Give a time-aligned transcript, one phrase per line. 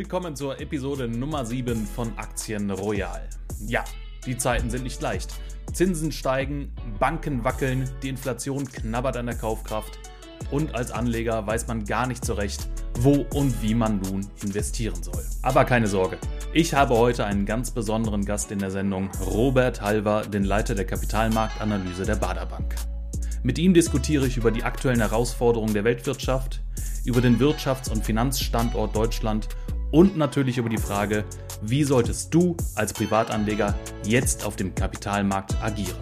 [0.00, 3.20] Willkommen zur Episode Nummer 7 von Aktien Royal.
[3.66, 3.84] Ja,
[4.24, 5.34] die Zeiten sind nicht leicht.
[5.74, 9.98] Zinsen steigen, Banken wackeln, die Inflation knabbert an der Kaufkraft
[10.50, 12.66] und als Anleger weiß man gar nicht so recht,
[13.00, 15.22] wo und wie man nun investieren soll.
[15.42, 16.16] Aber keine Sorge,
[16.54, 20.86] ich habe heute einen ganz besonderen Gast in der Sendung, Robert Halver, den Leiter der
[20.86, 22.74] Kapitalmarktanalyse der Baderbank.
[23.42, 26.62] Mit ihm diskutiere ich über die aktuellen Herausforderungen der Weltwirtschaft,
[27.04, 29.48] über den Wirtschafts- und Finanzstandort Deutschland
[29.90, 31.24] und natürlich über die Frage,
[31.62, 35.98] wie solltest du als Privatanleger jetzt auf dem Kapitalmarkt agieren?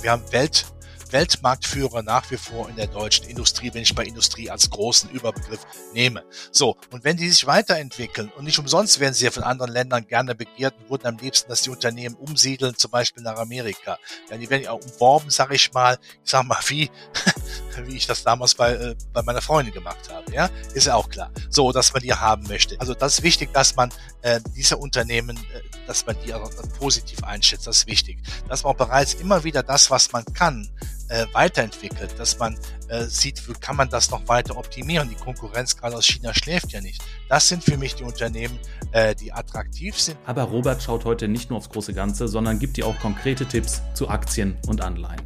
[0.00, 0.66] Wir haben Welt
[1.12, 5.60] Weltmarktführer nach wie vor in der deutschen Industrie, wenn ich bei Industrie als großen Überbegriff
[5.92, 6.24] nehme.
[6.50, 10.06] So, und wenn die sich weiterentwickeln und nicht umsonst werden sie ja von anderen Ländern
[10.06, 13.98] gerne begehrt und wurden am liebsten, dass die Unternehmen umsiedeln, zum Beispiel nach Amerika.
[14.30, 16.90] Ja, die werden ja umworben, sag ich mal, ich sag mal, wie,
[17.84, 20.32] wie ich das damals bei, äh, bei meiner Freundin gemacht habe.
[20.32, 21.30] Ja, ist ja auch klar.
[21.50, 22.80] So, dass man die haben möchte.
[22.80, 23.90] Also das ist wichtig, dass man
[24.22, 27.66] äh, diese Unternehmen, äh, dass man die auch positiv einschätzt.
[27.66, 28.18] Das ist wichtig.
[28.48, 30.68] Dass man auch bereits immer wieder das, was man kann,
[31.12, 32.56] äh, weiterentwickelt, dass man
[32.88, 35.08] äh, sieht, wie kann man das noch weiter optimieren.
[35.10, 37.02] Die Konkurrenz gerade aus China schläft ja nicht.
[37.28, 38.58] Das sind für mich die Unternehmen,
[38.92, 40.16] äh, die attraktiv sind.
[40.26, 43.82] Aber Robert schaut heute nicht nur aufs große Ganze, sondern gibt dir auch konkrete Tipps
[43.94, 45.22] zu Aktien und Anleihen.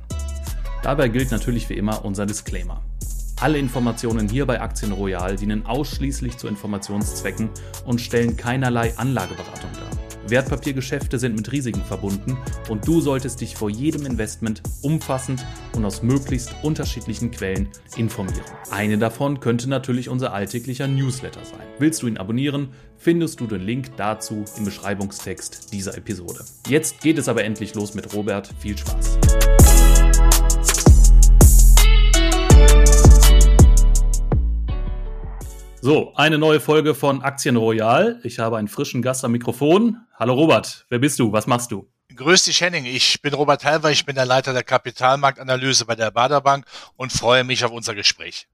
[0.82, 2.82] Dabei gilt natürlich wie immer unser Disclaimer.
[3.40, 7.50] Alle Informationen hier bei Aktien Royal dienen ausschließlich zu Informationszwecken
[7.84, 10.05] und stellen keinerlei Anlageberatung dar.
[10.30, 12.36] Wertpapiergeschäfte sind mit Risiken verbunden
[12.68, 18.44] und du solltest dich vor jedem Investment umfassend und aus möglichst unterschiedlichen Quellen informieren.
[18.70, 21.66] Eine davon könnte natürlich unser alltäglicher Newsletter sein.
[21.78, 26.44] Willst du ihn abonnieren, findest du den Link dazu im Beschreibungstext dieser Episode.
[26.68, 28.52] Jetzt geht es aber endlich los mit Robert.
[28.60, 29.18] Viel Spaß!
[35.86, 38.18] So, eine neue Folge von Aktien Royal.
[38.24, 39.98] Ich habe einen frischen Gast am Mikrofon.
[40.18, 41.30] Hallo Robert, wer bist du?
[41.30, 41.88] Was machst du?
[42.12, 42.86] Grüß dich, Henning.
[42.86, 46.64] Ich bin Robert Helver, ich bin der Leiter der Kapitalmarktanalyse bei der Baderbank
[46.96, 48.48] und freue mich auf unser Gespräch.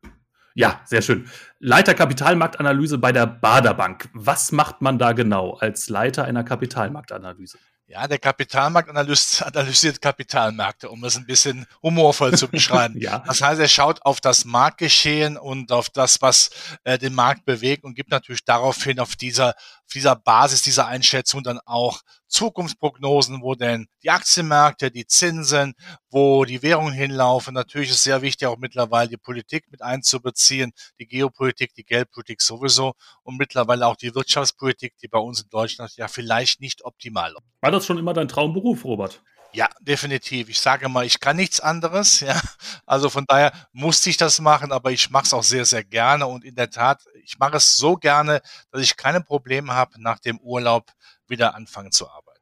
[0.55, 1.27] Ja, sehr schön.
[1.59, 4.11] Leiter Kapitalmarktanalyse bei der Baderbank.
[4.13, 7.57] Was macht man da genau als Leiter einer Kapitalmarktanalyse?
[7.93, 12.99] Ja, der Kapitalmarktanalyst analysiert Kapitalmärkte, um es ein bisschen humorvoll zu beschreiben.
[12.99, 13.23] ja.
[13.27, 16.49] Das heißt, er schaut auf das Marktgeschehen und auf das, was
[16.85, 19.55] äh, den Markt bewegt und gibt natürlich daraufhin auf dieser,
[19.95, 25.75] dieser Basis dieser Einschätzung dann auch Zukunftsprognosen, wo denn die Aktienmärkte, die Zinsen,
[26.11, 27.55] wo die Währungen hinlaufen.
[27.55, 32.95] Natürlich ist sehr wichtig, auch mittlerweile die Politik mit einzubeziehen, die Geopolitik, die Geldpolitik sowieso
[33.23, 37.35] und mittlerweile auch die Wirtschaftspolitik, die bei uns in Deutschland ja vielleicht nicht optimal.
[37.61, 39.23] War das schon immer dein Traumberuf, Robert?
[39.55, 40.49] Ja, definitiv.
[40.49, 42.21] Ich sage mal, ich kann nichts anderes.
[42.33, 42.41] Ja,
[42.87, 46.27] also von daher musste ich das machen, aber ich mache es auch sehr, sehr gerne
[46.27, 48.41] und in der Tat, ich mache es so gerne,
[48.71, 50.93] dass ich keine Probleme habe, nach dem Urlaub
[51.27, 52.33] wieder anfangen zu arbeiten.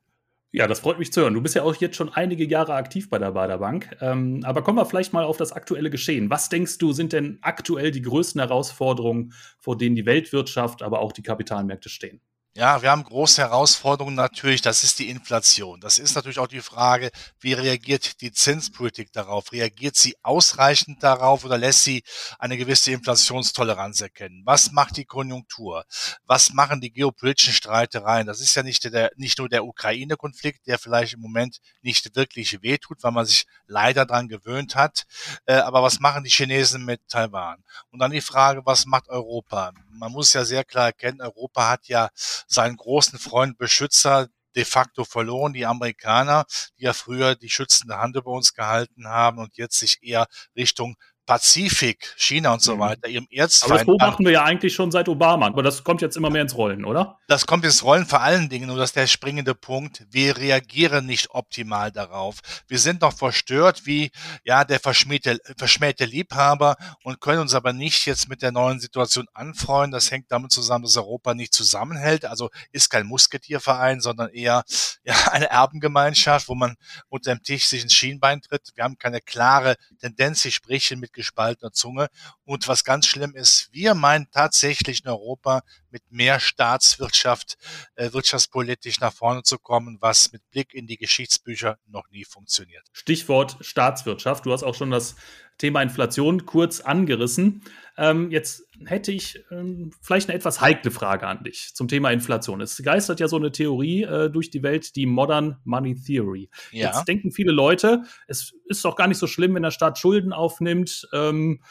[0.52, 1.34] Ja, das freut mich zu hören.
[1.34, 3.96] Du bist ja auch jetzt schon einige Jahre aktiv bei der Baderbank.
[4.00, 6.28] Ähm, aber kommen wir vielleicht mal auf das aktuelle Geschehen.
[6.28, 11.12] Was denkst du, sind denn aktuell die größten Herausforderungen, vor denen die Weltwirtschaft, aber auch
[11.12, 12.20] die Kapitalmärkte stehen?
[12.56, 14.60] Ja, wir haben große Herausforderungen natürlich.
[14.60, 15.80] Das ist die Inflation.
[15.80, 19.52] Das ist natürlich auch die Frage, wie reagiert die Zinspolitik darauf?
[19.52, 22.02] Reagiert sie ausreichend darauf oder lässt sie
[22.40, 24.42] eine gewisse Inflationstoleranz erkennen?
[24.46, 25.84] Was macht die Konjunktur?
[26.26, 28.26] Was machen die geopolitischen Streitereien?
[28.26, 32.60] Das ist ja nicht, der, nicht nur der Ukraine-Konflikt, der vielleicht im Moment nicht wirklich
[32.62, 35.04] wehtut, weil man sich leider dran gewöhnt hat.
[35.46, 37.62] Äh, aber was machen die Chinesen mit Taiwan?
[37.90, 39.70] Und dann die Frage, was macht Europa?
[39.92, 42.08] Man muss ja sehr klar erkennen, Europa hat ja
[42.46, 46.44] seinen großen Freund Beschützer de facto verloren, die Amerikaner,
[46.78, 50.96] die ja früher die schützende Hand über uns gehalten haben und jetzt sich eher Richtung
[51.26, 52.80] Pazifik, China und so mhm.
[52.80, 53.70] weiter, ihrem Erzfeind.
[53.70, 56.42] Aber das beobachten wir ja eigentlich schon seit Obama, aber das kommt jetzt immer mehr
[56.42, 57.18] ins Rollen, oder?
[57.28, 60.04] Das kommt ins Rollen vor allen Dingen, nur das ist der springende Punkt.
[60.10, 62.38] Wir reagieren nicht optimal darauf.
[62.66, 64.10] Wir sind noch verstört wie,
[64.44, 69.26] ja, der verschmähte, verschmähte Liebhaber und können uns aber nicht jetzt mit der neuen Situation
[69.32, 69.92] anfreuen.
[69.92, 72.24] Das hängt damit zusammen, dass Europa nicht zusammenhält.
[72.24, 74.64] Also ist kein Musketierverein, sondern eher,
[75.04, 76.74] ja, eine Erbengemeinschaft, wo man
[77.08, 78.72] unter dem Tisch sich ins Schienbein tritt.
[78.74, 82.08] Wir haben keine klare Tendenz, ich spreche mit gespaltener Zunge.
[82.44, 87.56] Und was ganz schlimm ist, wir meinen tatsächlich in Europa mit mehr Staatswirtschaft,
[87.94, 92.86] äh, wirtschaftspolitisch nach vorne zu kommen, was mit Blick in die Geschichtsbücher noch nie funktioniert.
[92.92, 94.46] Stichwort Staatswirtschaft.
[94.46, 95.16] Du hast auch schon das
[95.58, 97.62] Thema Inflation kurz angerissen.
[98.00, 102.62] Ähm, jetzt hätte ich ähm, vielleicht eine etwas heikle Frage an dich zum Thema Inflation.
[102.62, 106.48] Es geistert ja so eine Theorie äh, durch die Welt, die Modern Money Theory.
[106.72, 106.86] Ja.
[106.86, 110.32] Jetzt denken viele Leute, es ist doch gar nicht so schlimm, wenn der Staat Schulden
[110.32, 111.10] aufnimmt.
[111.12, 111.62] Ähm,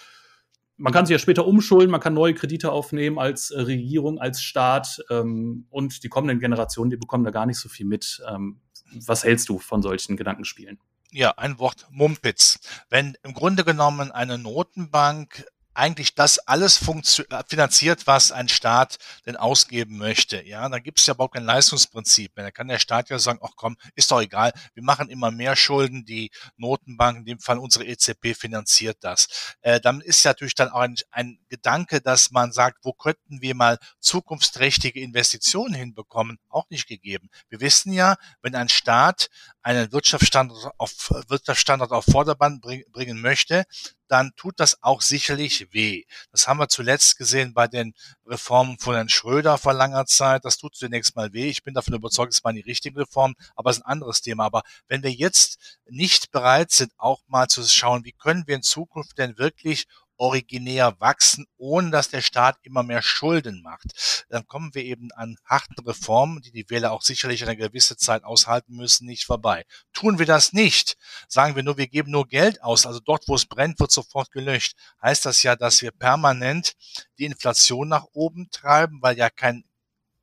[0.77, 4.43] man kann sich ja später umschulden, man kann neue Kredite aufnehmen als äh, Regierung, als
[4.43, 8.21] Staat ähm, und die kommenden Generationen, die bekommen da gar nicht so viel mit.
[8.31, 8.61] Ähm,
[9.03, 10.77] was hältst du von solchen Gedankenspielen?
[11.11, 12.59] Ja, ein Wort Mumpitz.
[12.87, 15.43] Wenn im Grunde genommen eine Notenbank
[15.79, 20.45] eigentlich das alles äh, finanziert, was ein Staat denn ausgeben möchte.
[20.45, 22.45] Ja, da gibt es ja überhaupt kein Leistungsprinzip mehr.
[22.45, 25.55] Da kann der Staat ja sagen, ach komm, ist doch egal, wir machen immer mehr
[25.55, 29.55] Schulden, die Notenbank, in dem Fall unsere EZB, finanziert das.
[29.61, 33.41] Äh, dann ist ja natürlich dann auch ein, ein Gedanke, dass man sagt, wo könnten
[33.41, 37.29] wir mal zukunftsträchtige Investitionen hinbekommen, auch nicht gegeben.
[37.47, 39.29] Wir wissen ja, wenn ein Staat
[39.61, 43.65] einen Wirtschaftsstandort auf, Wirtschaftsstandort auf Vordermann bring, bringen möchte,
[44.07, 46.03] dann tut das auch sicherlich weh.
[46.31, 47.93] Das haben wir zuletzt gesehen bei den
[48.25, 50.45] Reformen von Herrn Schröder vor langer Zeit.
[50.45, 51.49] Das tut zunächst mal weh.
[51.49, 54.45] Ich bin davon überzeugt, es waren die richtigen Reformen, aber es ist ein anderes Thema.
[54.45, 58.63] Aber wenn wir jetzt nicht bereit sind, auch mal zu schauen, wie können wir in
[58.63, 59.85] Zukunft denn wirklich
[60.19, 64.25] originär wachsen, ohne dass der Staat immer mehr Schulden macht.
[64.29, 68.25] Dann kommen wir eben an harten Reformen, die die Wähler auch sicherlich eine gewisse Zeit
[68.25, 69.63] aushalten müssen, nicht vorbei.
[69.93, 73.35] Tun wir das nicht, sagen wir nur, wir geben nur Geld aus, also dort, wo
[73.35, 76.73] es brennt, wird sofort gelöscht, heißt das ja, dass wir permanent
[77.17, 79.63] die Inflation nach oben treiben, weil ja kein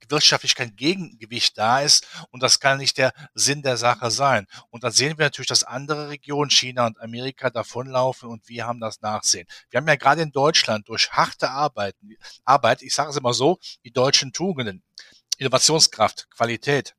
[0.09, 4.47] wirtschaftlich kein Gegengewicht da ist und das kann nicht der Sinn der Sache sein.
[4.71, 8.81] Und dann sehen wir natürlich, dass andere Regionen, China und Amerika, davonlaufen und wir haben
[8.81, 9.47] das Nachsehen.
[9.71, 11.95] Wir haben ja gerade in Deutschland durch harte Arbeit,
[12.45, 14.83] Arbeit, ich sage es immer so, die deutschen Tugenden,
[15.39, 16.96] Innovationskraft, Qualität,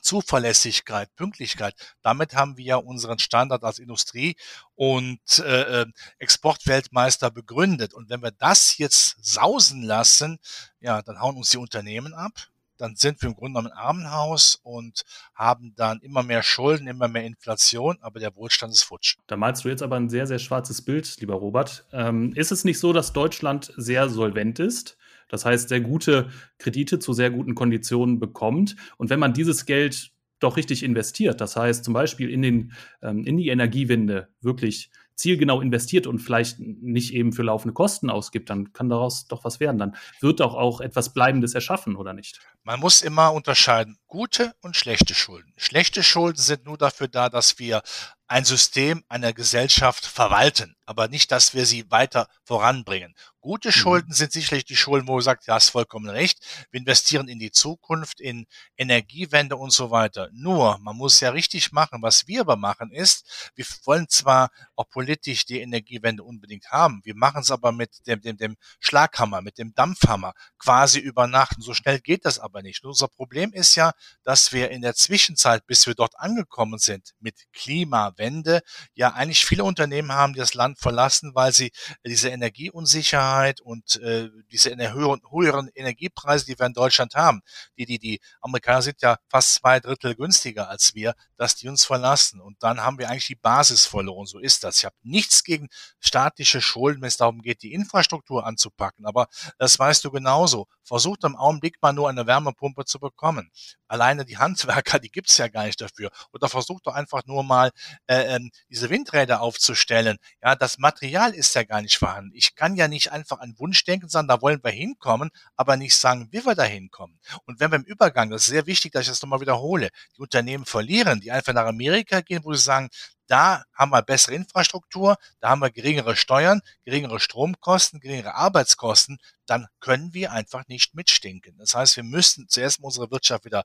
[0.00, 1.74] Zuverlässigkeit, Pünktlichkeit.
[2.02, 4.36] Damit haben wir ja unseren Standard als Industrie
[4.74, 5.86] und äh, äh,
[6.18, 7.94] Exportweltmeister begründet.
[7.94, 10.38] Und wenn wir das jetzt sausen lassen,
[10.80, 12.32] ja, dann hauen uns die Unternehmen ab.
[12.78, 15.02] Dann sind wir im Grunde genommen ein Armenhaus und
[15.34, 19.16] haben dann immer mehr Schulden, immer mehr Inflation, aber der Wohlstand ist futsch.
[19.26, 21.84] Da malst du jetzt aber ein sehr, sehr schwarzes Bild, lieber Robert.
[21.92, 24.96] Ähm, ist es nicht so, dass Deutschland sehr solvent ist?
[25.28, 28.76] Das heißt, sehr gute Kredite zu sehr guten Konditionen bekommt.
[28.96, 32.72] Und wenn man dieses Geld doch richtig investiert, das heißt zum Beispiel in, den,
[33.02, 38.50] ähm, in die Energiewende wirklich zielgenau investiert und vielleicht nicht eben für laufende Kosten ausgibt,
[38.50, 39.76] dann kann daraus doch was werden.
[39.76, 42.40] Dann wird doch auch etwas Bleibendes erschaffen, oder nicht?
[42.62, 45.52] Man muss immer unterscheiden, gute und schlechte Schulden.
[45.56, 47.82] Schlechte Schulden sind nur dafür da, dass wir
[48.28, 53.14] ein System einer Gesellschaft verwalten, aber nicht, dass wir sie weiter voranbringen.
[53.40, 53.72] Gute mhm.
[53.72, 56.44] Schulden sind sicherlich die Schulden, wo du sagst, ja, hast vollkommen recht.
[56.70, 58.46] Wir investieren in die Zukunft, in
[58.76, 60.28] Energiewende und so weiter.
[60.32, 62.02] Nur, man muss ja richtig machen.
[62.02, 67.00] Was wir aber machen ist, wir wollen zwar auch politisch die Energiewende unbedingt haben.
[67.04, 71.56] Wir machen es aber mit dem, dem, dem Schlaghammer, mit dem Dampfhammer quasi über Nacht.
[71.56, 72.84] Und so schnell geht das aber nicht.
[72.84, 73.92] unser Problem ist ja,
[74.24, 78.60] dass wir in der Zwischenzeit, bis wir dort angekommen sind, mit Klima, Wende
[78.94, 81.70] ja eigentlich viele Unternehmen haben, das Land verlassen, weil sie
[82.04, 87.40] diese Energieunsicherheit und äh, diese höheren, höheren Energiepreise, die wir in Deutschland haben,
[87.76, 91.84] die, die, die Amerikaner sind ja fast zwei Drittel günstiger als wir, dass die uns
[91.84, 92.40] verlassen.
[92.40, 94.26] Und dann haben wir eigentlich die Basis verloren.
[94.26, 94.78] So ist das.
[94.78, 95.68] Ich habe nichts gegen
[96.00, 99.06] staatliche Schulden, wenn es darum geht, die Infrastruktur anzupacken.
[99.06, 99.28] Aber
[99.58, 100.66] das weißt du genauso.
[100.82, 103.50] Versucht im Augenblick mal nur eine Wärmepumpe zu bekommen.
[103.86, 106.10] Alleine die Handwerker, die gibt's ja gar nicht dafür.
[106.32, 107.70] Oder versucht doch einfach nur mal
[108.08, 110.18] äh, ähm, diese Windräder aufzustellen.
[110.42, 112.32] Ja, das Material ist ja gar nicht vorhanden.
[112.34, 115.96] Ich kann ja nicht einfach an Wunsch denken, sondern da wollen wir hinkommen, aber nicht
[115.96, 117.18] sagen, wie wir da hinkommen.
[117.44, 120.22] Und wenn wir im Übergang, das ist sehr wichtig, dass ich das nochmal wiederhole, die
[120.22, 122.88] Unternehmen verlieren, die einfach nach Amerika gehen, wo sie sagen,
[123.28, 129.66] da haben wir bessere Infrastruktur, da haben wir geringere Steuern, geringere Stromkosten, geringere Arbeitskosten, dann
[129.80, 131.56] können wir einfach nicht mitstinken.
[131.58, 133.64] Das heißt, wir müssen zuerst unsere Wirtschaft wieder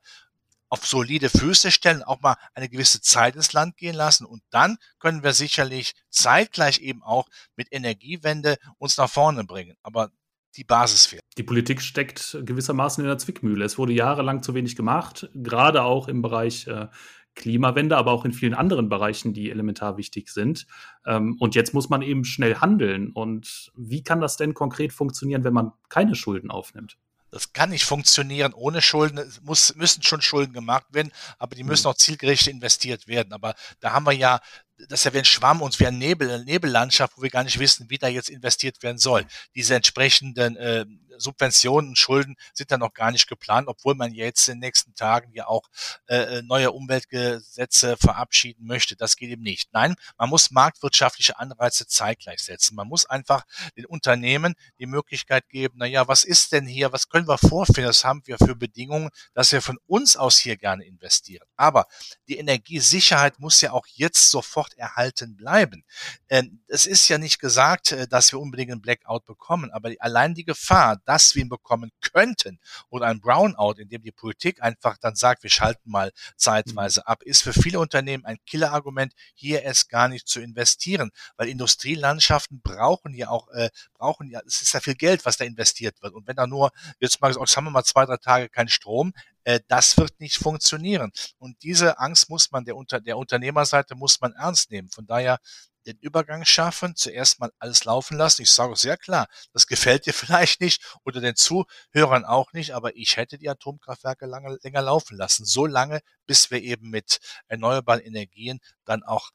[0.74, 4.78] auf solide Füße stellen, auch mal eine gewisse Zeit ins Land gehen lassen und dann
[4.98, 9.78] können wir sicherlich zeitgleich eben auch mit Energiewende uns nach vorne bringen.
[9.84, 10.10] Aber
[10.58, 11.22] die Basis fehlt.
[11.38, 13.64] Die Politik steckt gewissermaßen in der Zwickmühle.
[13.64, 16.88] Es wurde jahrelang zu wenig gemacht, gerade auch im Bereich äh,
[17.36, 20.66] Klimawende, aber auch in vielen anderen Bereichen, die elementar wichtig sind.
[21.06, 23.12] Ähm, und jetzt muss man eben schnell handeln.
[23.12, 26.98] Und wie kann das denn konkret funktionieren, wenn man keine Schulden aufnimmt?
[27.34, 29.18] Das kann nicht funktionieren ohne Schulden.
[29.18, 31.92] Es muss, müssen schon Schulden gemacht werden, aber die müssen mhm.
[31.92, 33.34] auch zielgerichtet investiert werden.
[33.34, 34.40] Aber da haben wir ja,
[34.78, 37.60] das ist ja wie ein Schwamm und wie eine Nebel, Nebellandschaft, wo wir gar nicht
[37.60, 39.26] wissen, wie da jetzt investiert werden soll.
[39.56, 40.86] Diese entsprechenden äh,
[41.18, 45.32] Subventionen, Schulden sind da noch gar nicht geplant, obwohl man jetzt in den nächsten Tagen
[45.34, 45.70] ja auch
[46.08, 48.96] äh, neue Umweltgesetze verabschieden möchte.
[48.96, 49.70] Das geht eben nicht.
[49.74, 52.76] Nein, man muss marktwirtschaftliche Anreize zeitgleich setzen.
[52.76, 53.44] Man muss einfach
[53.78, 57.90] den Unternehmen die Möglichkeit geben, na ja, was ist denn hier, was können wir vorfinden,
[57.90, 61.48] was haben wir für Bedingungen, dass wir von uns aus hier gerne investieren.
[61.56, 61.86] Aber
[62.28, 65.84] die Energiesicherheit muss ja auch jetzt sofort sofort erhalten bleiben.
[66.30, 70.34] Ähm, es ist ja nicht gesagt, äh, dass wir unbedingt einen Blackout bekommen, aber allein
[70.34, 74.98] die Gefahr, dass wir ihn bekommen könnten oder ein Brownout, in dem die Politik einfach
[74.98, 77.12] dann sagt, wir schalten mal zeitweise mhm.
[77.12, 82.62] ab, ist für viele Unternehmen ein Killerargument, hier es gar nicht zu investieren, weil Industrielandschaften
[82.62, 86.14] brauchen ja auch, äh, brauchen ja, es ist ja viel Geld, was da investiert wird.
[86.14, 89.14] Und wenn da nur, jetzt mal, jetzt haben wir mal zwei, drei Tage keinen Strom,
[89.44, 91.12] äh, das wird nicht funktionieren.
[91.38, 94.90] Und diese Angst muss man der, unter, der Unternehmerseite muss man ernst nehmen.
[94.90, 95.40] Von daher
[95.86, 98.42] den Übergang schaffen, zuerst mal alles laufen lassen.
[98.42, 102.96] Ich sage sehr klar, das gefällt dir vielleicht nicht oder den Zuhörern auch nicht, aber
[102.96, 105.46] ich hätte die Atomkraftwerke lange, länger laufen lassen.
[105.46, 109.32] So lange, bis wir eben mit erneuerbaren Energien dann auch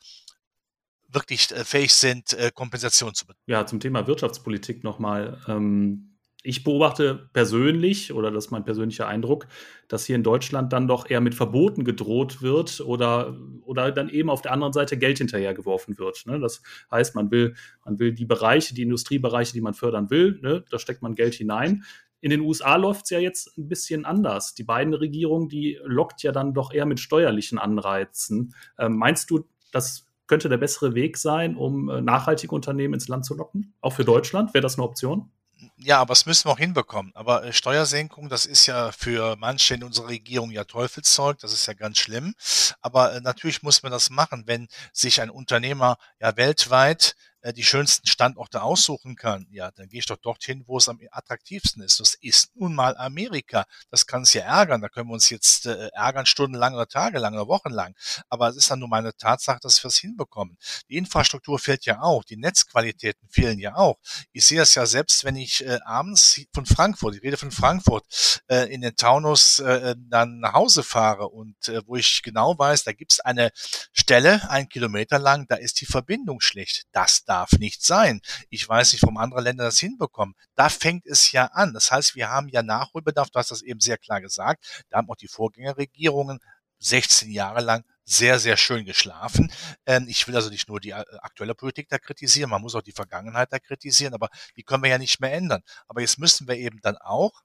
[1.08, 3.42] wirklich äh, fähig sind, äh, Kompensation zu bekommen.
[3.46, 5.42] Ja, zum Thema Wirtschaftspolitik nochmal.
[5.48, 6.17] Ähm
[6.48, 9.48] ich beobachte persönlich, oder das ist mein persönlicher Eindruck,
[9.86, 13.36] dass hier in Deutschland dann doch eher mit Verboten gedroht wird oder,
[13.66, 16.24] oder dann eben auf der anderen Seite Geld hinterhergeworfen wird.
[16.24, 16.40] Ne?
[16.40, 20.64] Das heißt, man will, man will die Bereiche, die Industriebereiche, die man fördern will, ne?
[20.70, 21.84] da steckt man Geld hinein.
[22.22, 24.54] In den USA läuft es ja jetzt ein bisschen anders.
[24.54, 28.54] Die beiden Regierungen, die lockt ja dann doch eher mit steuerlichen Anreizen.
[28.78, 33.26] Ähm, meinst du, das könnte der bessere Weg sein, um äh, nachhaltige Unternehmen ins Land
[33.26, 33.74] zu locken?
[33.82, 34.54] Auch für Deutschland?
[34.54, 35.30] Wäre das eine Option?
[35.76, 37.12] Ja, aber das müssen wir auch hinbekommen.
[37.14, 41.66] Aber äh, Steuersenkung, das ist ja für manche in unserer Regierung ja Teufelszeug, das ist
[41.66, 42.34] ja ganz schlimm.
[42.80, 47.16] Aber äh, natürlich muss man das machen, wenn sich ein Unternehmer ja weltweit
[47.54, 51.82] die schönsten Standorte aussuchen kann, ja, dann gehe ich doch dorthin, wo es am attraktivsten
[51.82, 52.00] ist.
[52.00, 53.64] Das ist nun mal Amerika.
[53.90, 54.80] Das kann es ja ärgern.
[54.80, 57.94] Da können wir uns jetzt äh, ärgern, stundenlang oder tagelang oder wochenlang.
[58.28, 60.58] Aber es ist dann nur meine Tatsache, dass wir es hinbekommen.
[60.88, 62.24] Die Infrastruktur fehlt ja auch.
[62.24, 63.98] Die Netzqualitäten fehlen ja auch.
[64.32, 68.04] Ich sehe das ja selbst, wenn ich äh, abends von Frankfurt, ich rede von Frankfurt,
[68.48, 72.84] äh, in den Taunus äh, dann nach Hause fahre und äh, wo ich genau weiß,
[72.84, 73.50] da gibt es eine
[73.92, 76.84] Stelle, ein Kilometer lang, da ist die Verbindung schlecht.
[76.92, 78.20] Das darf nicht sein.
[78.50, 80.34] Ich weiß nicht, warum andere Länder das hinbekommen.
[80.56, 81.72] Da fängt es ja an.
[81.72, 83.30] Das heißt, wir haben ja Nachholbedarf.
[83.30, 84.84] Du hast das eben sehr klar gesagt.
[84.90, 86.40] Da haben auch die Vorgängerregierungen
[86.80, 89.52] 16 Jahre lang sehr, sehr schön geschlafen.
[89.84, 92.82] Ähm, ich will also nicht nur die äh, aktuelle Politik da kritisieren, man muss auch
[92.82, 95.62] die Vergangenheit da kritisieren, aber die können wir ja nicht mehr ändern.
[95.88, 97.42] Aber jetzt müssen wir eben dann auch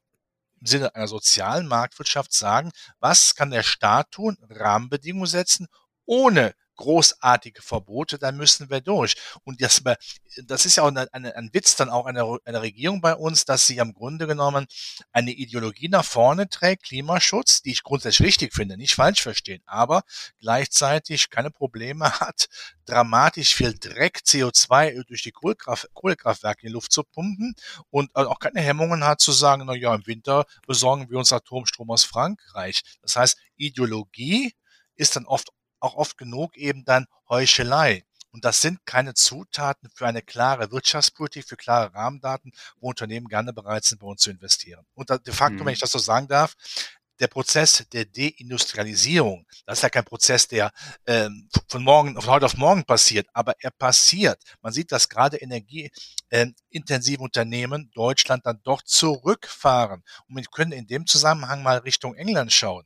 [0.62, 5.68] im Sinne einer sozialen Marktwirtschaft sagen, was kann der Staat tun, Rahmenbedingungen setzen,
[6.06, 9.16] ohne großartige Verbote, dann müssen wir durch.
[9.44, 9.82] Und das,
[10.46, 13.46] das ist ja auch eine, eine, ein Witz dann auch einer, einer Regierung bei uns,
[13.46, 14.66] dass sie im Grunde genommen
[15.12, 20.04] eine Ideologie nach vorne trägt, Klimaschutz, die ich grundsätzlich richtig finde, nicht falsch verstehen, aber
[20.40, 22.48] gleichzeitig keine Probleme hat,
[22.86, 27.56] dramatisch viel Dreck, CO2 durch die Kohlekraft, Kohlekraftwerke in die Luft zu pumpen
[27.90, 31.92] und auch keine Hemmungen hat zu sagen, na ja, im Winter besorgen wir uns Atomstrom
[31.92, 32.82] aus Frankreich.
[33.02, 34.54] Das heißt, Ideologie
[34.96, 35.50] ist dann oft
[35.84, 38.04] auch oft genug eben dann Heuchelei.
[38.32, 43.54] Und das sind keine Zutaten für eine klare Wirtschaftspolitik, für klare Rahmendaten, wo Unternehmen gerne
[43.54, 44.84] bereit sind, bei uns zu investieren.
[44.96, 45.68] Und de facto, mhm.
[45.68, 46.56] wenn ich das so sagen darf,
[47.20, 50.72] der Prozess der Deindustrialisierung, das ist ja kein Prozess, der
[51.06, 54.42] ähm, von morgen von heute auf morgen passiert, aber er passiert.
[54.62, 60.04] Man sieht, dass gerade energieintensive äh, Unternehmen Deutschland dann doch zurückfahren.
[60.28, 62.86] Und wir können in dem Zusammenhang mal Richtung England schauen.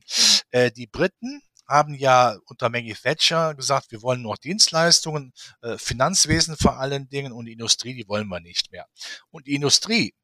[0.50, 6.56] Äh, die Briten haben ja unter Maggie Thatcher gesagt, wir wollen noch Dienstleistungen, äh, Finanzwesen
[6.56, 8.86] vor allen Dingen und die Industrie, die wollen wir nicht mehr.
[9.30, 10.14] Und die Industrie,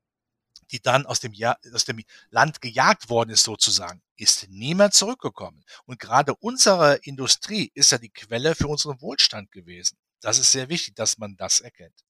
[0.70, 4.90] die dann aus dem, Jahr, aus dem Land gejagt worden ist sozusagen, ist nie mehr
[4.90, 5.62] zurückgekommen.
[5.84, 9.98] Und gerade unsere Industrie ist ja die Quelle für unseren Wohlstand gewesen.
[10.20, 12.04] Das ist sehr wichtig, dass man das erkennt.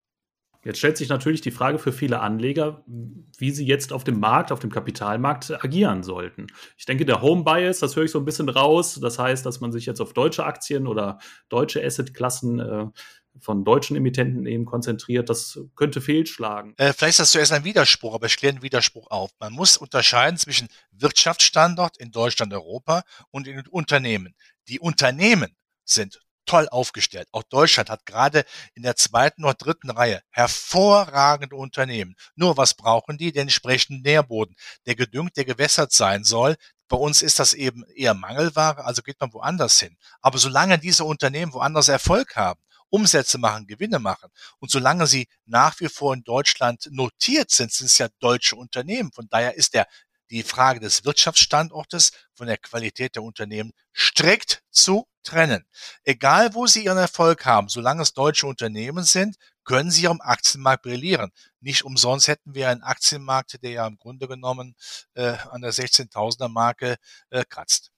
[0.65, 4.51] Jetzt stellt sich natürlich die Frage für viele Anleger, wie sie jetzt auf dem Markt,
[4.51, 6.47] auf dem Kapitalmarkt agieren sollten.
[6.77, 8.99] Ich denke, der Home Bias, das höre ich so ein bisschen raus.
[9.01, 11.19] Das heißt, dass man sich jetzt auf deutsche Aktien oder
[11.49, 12.87] deutsche Assetklassen äh,
[13.41, 15.29] von deutschen Emittenten eben konzentriert.
[15.29, 16.75] Das könnte fehlschlagen.
[16.77, 19.31] Äh, vielleicht ist das zuerst ein Widerspruch, aber ich kläre einen Widerspruch auf.
[19.39, 24.35] Man muss unterscheiden zwischen Wirtschaftsstandort in Deutschland, Europa und in Unternehmen.
[24.69, 27.29] Die Unternehmen sind toll aufgestellt.
[27.33, 32.15] Auch Deutschland hat gerade in der zweiten oder dritten Reihe hervorragende Unternehmen.
[32.35, 33.33] Nur was brauchen die?
[33.33, 36.57] Den entsprechenden Nährboden, der gedüngt, der gewässert sein soll.
[36.89, 39.97] Bei uns ist das eben eher Mangelware, also geht man woanders hin.
[40.21, 42.61] Aber solange diese Unternehmen woanders Erfolg haben,
[42.91, 44.31] Umsätze machen, Gewinne machen.
[44.61, 49.11] Und solange sie nach wie vor in Deutschland notiert sind, sind es ja deutsche Unternehmen.
[49.13, 49.89] Von daher ist der
[50.35, 55.65] die Frage des Wirtschaftsstandortes von der Qualität der Unternehmen strikt zu trennen.
[56.03, 60.83] Egal, wo sie ihren Erfolg haben, solange es deutsche Unternehmen sind, können sie am Aktienmarkt
[60.83, 61.31] brillieren.
[61.61, 64.75] Nicht umsonst hätten wir einen Aktienmarkt, der ja im Grunde genommen
[65.15, 66.97] äh, an der 16.000er Marke
[67.31, 67.91] äh, kratzt.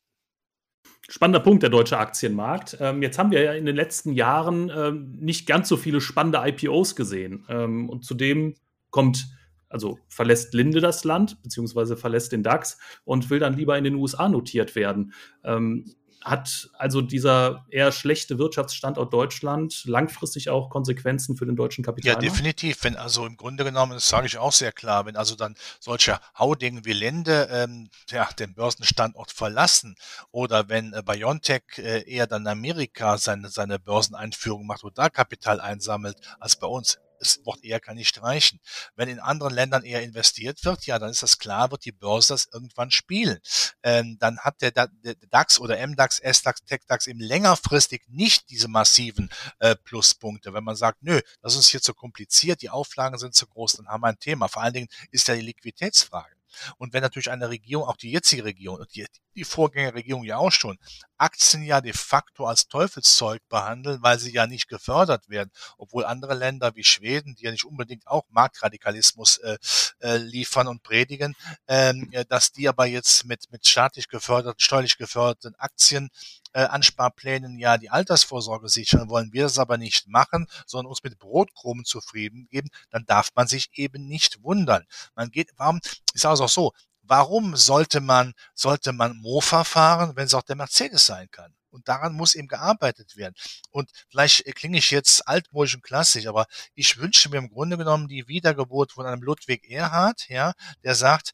[1.09, 2.79] Spannender Punkt, der deutsche Aktienmarkt.
[2.81, 6.43] Ähm, jetzt haben wir ja in den letzten Jahren ähm, nicht ganz so viele spannende
[6.45, 7.47] IPOs gesehen.
[7.49, 8.57] Ähm, und zudem
[8.91, 9.27] kommt,
[9.69, 13.95] also verlässt Linde das Land, beziehungsweise verlässt den DAX und will dann lieber in den
[13.95, 15.13] USA notiert werden.
[15.45, 15.95] Ähm,
[16.27, 22.25] hat also dieser eher schlechte Wirtschaftsstandort Deutschland langfristig auch Konsequenzen für den deutschen Kapitalmarkt?
[22.25, 22.83] Ja, definitiv.
[22.83, 26.19] Wenn also im Grunde genommen, das sage ich auch sehr klar, wenn also dann solche
[26.37, 29.95] Haudingen wie Linde ähm, ja, den Börsenstandort verlassen
[30.33, 35.61] oder wenn äh, Biontech äh, eher dann Amerika seine, seine Börseneinführung macht und da Kapital
[35.61, 38.61] einsammelt als bei uns, das Wort eher kann ich streichen.
[38.95, 42.35] Wenn in anderen Ländern eher investiert wird, ja, dann ist das klar, wird die Börse
[42.35, 43.39] das irgendwann spielen.
[43.83, 44.89] Ähm, dann hat der, der,
[45.31, 50.55] DAX oder MDAX, SDAX, TechDAX eben längerfristig nicht diese massiven äh, Pluspunkte.
[50.55, 53.89] Wenn man sagt, nö, das ist hier zu kompliziert, die Auflagen sind zu groß, dann
[53.89, 54.49] haben wir ein Thema.
[54.49, 56.37] Vor allen Dingen ist ja die Liquiditätsfrage.
[56.79, 60.79] Und wenn natürlich eine Regierung, auch die jetzige Regierung, die, die Vorgängerregierung ja auch schon,
[61.19, 66.35] Aktien ja de facto als Teufelszeug behandeln, weil sie ja nicht gefördert werden, obwohl andere
[66.35, 69.59] Länder wie Schweden, die ja nicht unbedingt auch Marktradikalismus äh,
[70.01, 71.35] äh, liefern und predigen,
[71.69, 76.11] ähm, dass die aber jetzt mit, mit staatlich geförderten, steuerlich geförderten Aktien
[76.53, 81.19] äh, Ansparplänen ja die Altersvorsorge sichern, wollen wir das aber nicht machen, sondern uns mit
[81.19, 84.87] Brotkrumen zufrieden geben, dann darf man sich eben nicht wundern.
[85.15, 85.81] Man geht, warum,
[86.15, 86.73] ich sage es auch so,
[87.09, 91.55] warum sollte man, sollte man Mofa fahren, wenn es auch der Mercedes sein kann?
[91.71, 93.35] Und daran muss eben gearbeitet werden.
[93.71, 98.09] Und vielleicht klinge ich jetzt altmodisch und klassisch, aber ich wünsche mir im Grunde genommen
[98.09, 101.33] die Wiedergeburt von einem Ludwig Erhard, ja, der sagt,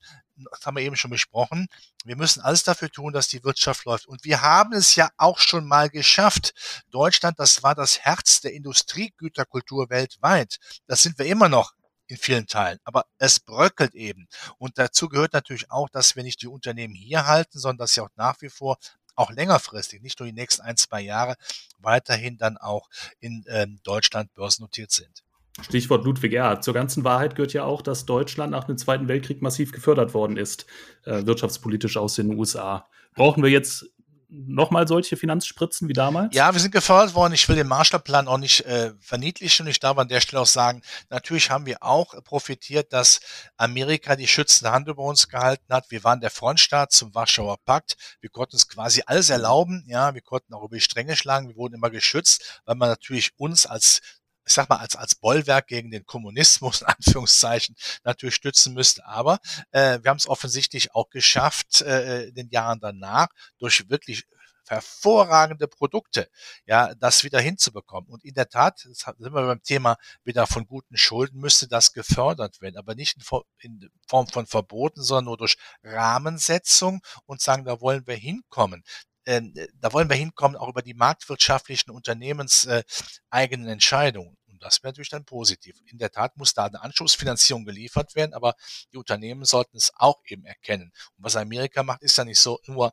[0.51, 1.69] das haben wir eben schon besprochen,
[2.05, 4.07] wir müssen alles dafür tun, dass die Wirtschaft läuft.
[4.07, 6.55] Und wir haben es ja auch schon mal geschafft.
[6.91, 10.59] Deutschland, das war das Herz der Industriegüterkultur weltweit.
[10.87, 11.73] Das sind wir immer noch
[12.13, 12.79] in vielen Teilen.
[12.85, 14.29] Aber es bröckelt eben.
[14.59, 18.03] Und dazu gehört natürlich auch, dass wir nicht die Unternehmen hier halten, sondern dass sie
[18.03, 18.77] auch nach wie vor
[19.15, 21.35] auch längerfristig, nicht nur die nächsten ein, zwei Jahre,
[21.79, 22.89] weiterhin dann auch
[23.19, 25.23] in ähm, Deutschland börsennotiert sind.
[25.61, 26.65] Stichwort Ludwig Erhard.
[26.65, 30.39] Zur ganzen Wahrheit gehört ja auch, dass Deutschland nach dem Zweiten Weltkrieg massiv gefördert worden
[30.39, 30.67] ist,
[31.05, 32.89] äh, wirtschaftspolitisch aus den USA.
[33.15, 33.87] Brauchen wir jetzt
[34.33, 36.35] nochmal solche Finanzspritzen wie damals?
[36.35, 37.35] Ja, wir sind gefördert worden.
[37.35, 40.83] Ich will den Marshallplan auch nicht äh, verniedlichen ich darf an der Stelle auch sagen,
[41.11, 43.21] natürlich haben wir auch profitiert, dass
[43.57, 45.91] Amerika die schützende Hand über uns gehalten hat.
[45.91, 47.97] Wir waren der Frontstaat zum Warschauer Pakt.
[48.21, 49.85] Wir konnten uns quasi alles erlauben.
[49.87, 51.49] Ja, wir konnten auch über die Stränge schlagen.
[51.49, 54.01] Wir wurden immer geschützt, weil man natürlich uns als
[54.45, 59.05] ich sag mal, als, als Bollwerk gegen den Kommunismus, in Anführungszeichen, natürlich stützen müsste.
[59.07, 59.39] Aber
[59.71, 63.29] äh, wir haben es offensichtlich auch geschafft, äh, in den Jahren danach,
[63.59, 64.25] durch wirklich
[64.69, 66.29] hervorragende Produkte,
[66.67, 68.09] ja, das wieder hinzubekommen.
[68.11, 72.61] Und in der Tat, sind wir beim Thema wieder von guten Schulden, müsste das gefördert
[72.61, 73.17] werden, aber nicht
[73.59, 78.83] in Form von Verboten, sondern nur durch Rahmensetzung und sagen, da wollen wir hinkommen.
[79.27, 84.37] Ähm, da wollen wir hinkommen, auch über die marktwirtschaftlichen unternehmenseigenen äh, Entscheidungen.
[84.49, 85.77] Und das wäre natürlich dann positiv.
[85.87, 88.55] In der Tat muss da eine Anschlussfinanzierung geliefert werden, aber
[88.93, 90.93] die Unternehmen sollten es auch eben erkennen.
[91.17, 92.93] Und was Amerika macht, ist ja nicht so nur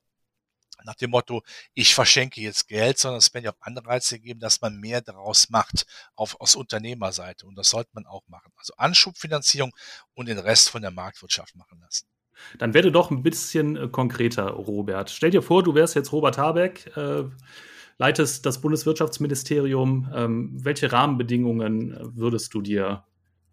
[0.84, 4.62] nach dem Motto, ich verschenke jetzt Geld, sondern es werden ja auch Anreize gegeben, dass
[4.62, 7.46] man mehr daraus macht auf, aus Unternehmerseite.
[7.46, 8.52] Und das sollte man auch machen.
[8.56, 9.76] Also Anschubfinanzierung
[10.14, 12.08] und den Rest von der Marktwirtschaft machen lassen.
[12.58, 15.10] Dann werde doch ein bisschen äh, konkreter, Robert.
[15.10, 17.24] Stell dir vor, du wärst jetzt Robert Habeck, äh,
[17.98, 20.12] leitest das Bundeswirtschaftsministerium.
[20.14, 23.04] Ähm, welche Rahmenbedingungen äh, würdest du dir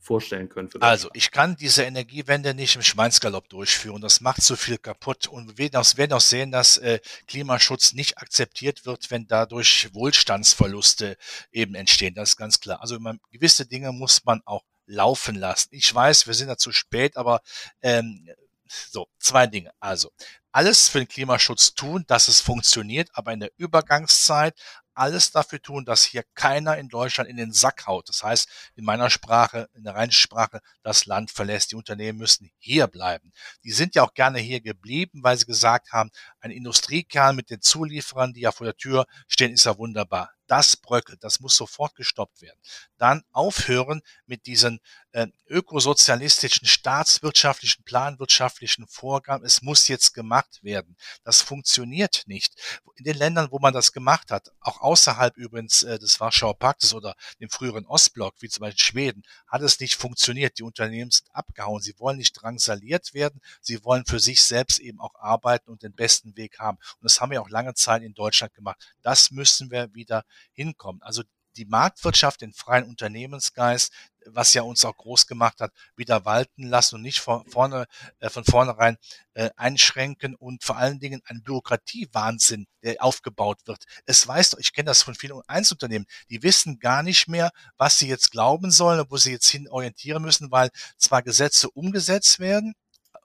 [0.07, 0.70] vorstellen können.
[0.81, 4.01] also, ich kann diese Energiewende nicht im Schweinsgalopp durchführen.
[4.01, 5.27] Das macht zu viel kaputt.
[5.27, 11.16] Und wir werden auch sehen, dass äh, Klimaschutz nicht akzeptiert wird, wenn dadurch Wohlstandsverluste
[11.51, 12.14] eben entstehen.
[12.14, 12.81] Das ist ganz klar.
[12.81, 15.70] Also man, gewisse Dinge muss man auch laufen lassen.
[15.72, 17.40] Ich weiß, wir sind da zu spät, aber
[17.83, 18.29] ähm,
[18.68, 19.72] so, zwei Dinge.
[19.81, 20.11] Also,
[20.52, 24.59] alles für den Klimaschutz tun, dass es funktioniert, aber in der Übergangszeit
[24.96, 28.09] alles dafür tun, dass hier keiner in Deutschland in den Sack haut.
[28.09, 31.72] Das heißt, in meiner Sprache, in der rheinischen Sprache, das Land verlässt.
[31.72, 33.33] Die Unternehmen müssen hier bleiben.
[33.64, 37.61] Die sind ja auch gerne hier geblieben, weil sie gesagt haben, ein Industriekern mit den
[37.61, 41.94] Zulieferern, die ja vor der Tür stehen, ist ja wunderbar das bröckelt, das muss sofort
[41.94, 42.59] gestoppt werden.
[42.98, 44.81] Dann aufhören mit diesen
[45.16, 49.46] äh, ökosozialistischen, staatswirtschaftlichen, planwirtschaftlichen Vorgaben.
[49.46, 50.94] Es muss jetzt gemacht werden.
[51.24, 52.55] Das funktioniert nicht.
[52.96, 56.92] In den Ländern, wo man das gemacht hat, auch außerhalb übrigens äh, des Warschauer Paktes
[56.92, 60.59] oder dem früheren Ostblock, wie zum Beispiel Schweden, hat es nicht funktioniert.
[60.59, 61.81] Die Unternehmen sind abgehauen.
[61.81, 63.40] Sie wollen nicht drangsaliert werden.
[63.62, 66.76] Sie wollen für sich selbst eben auch arbeiten und den besten Weg haben.
[66.76, 68.94] Und das haben wir auch lange Zeit in Deutschland gemacht.
[69.00, 71.00] Das müssen wir wieder hinkommen.
[71.00, 71.22] Also
[71.57, 73.92] die Marktwirtschaft, den freien Unternehmensgeist
[74.29, 77.87] was ja uns auch groß gemacht hat, wieder walten lassen und nicht von vorne,
[78.19, 78.97] äh, von vornherein
[79.35, 83.85] äh, einschränken und vor allen Dingen ein Bürokratiewahnsinn, der aufgebaut wird.
[84.05, 88.09] Es weiß, ich kenne das von vielen Einzelunternehmen, die wissen gar nicht mehr, was sie
[88.09, 92.75] jetzt glauben sollen, wo sie jetzt hin orientieren müssen, weil zwar Gesetze umgesetzt werden,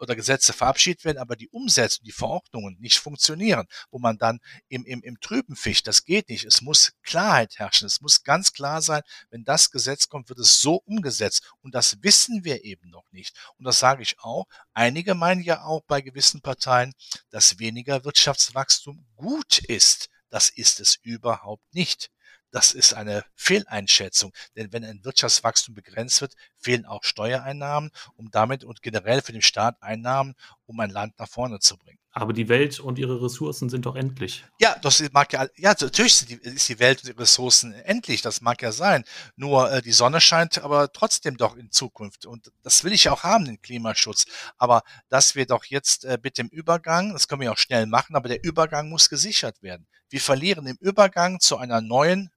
[0.02, 4.84] oder Gesetze verabschiedet werden, aber die Umsetzung, die Verordnungen nicht funktionieren, wo man dann im,
[4.84, 5.88] im, im Trüben fischt.
[5.88, 6.44] Das geht nicht.
[6.44, 7.86] Es muss Klarheit herrschen.
[7.86, 11.54] Es muss ganz klar sein, wenn das Gesetz kommt, wird es so umgesetzt.
[11.62, 13.36] Und das wissen wir eben noch nicht.
[13.58, 14.48] Und das sage ich auch.
[14.74, 16.94] Einige meinen ja auch bei gewissen Parteien,
[17.30, 20.10] dass weniger Wirtschaftswachstum gut ist.
[20.30, 22.10] Das ist es überhaupt nicht.
[22.52, 28.64] Das ist eine Fehleinschätzung, denn wenn ein Wirtschaftswachstum begrenzt wird, fehlen auch Steuereinnahmen, um damit
[28.64, 32.00] und generell für den Staat Einnahmen, um ein Land nach vorne zu bringen.
[32.14, 34.44] Aber die Welt und ihre Ressourcen sind doch endlich.
[34.60, 38.62] Ja, das mag ja, ja, natürlich ist die Welt und ihre Ressourcen endlich, das mag
[38.62, 39.06] ja sein.
[39.38, 42.26] Nur äh, die Sonne scheint aber trotzdem doch in Zukunft.
[42.26, 44.26] Und das will ich auch haben, den Klimaschutz.
[44.58, 48.18] Aber dass wir doch jetzt äh, mit dem Übergang, das können wir auch schnell machen,
[48.18, 49.88] aber der Übergang muss gesichert werden.
[50.10, 52.30] Wir verlieren im Übergang zu einer neuen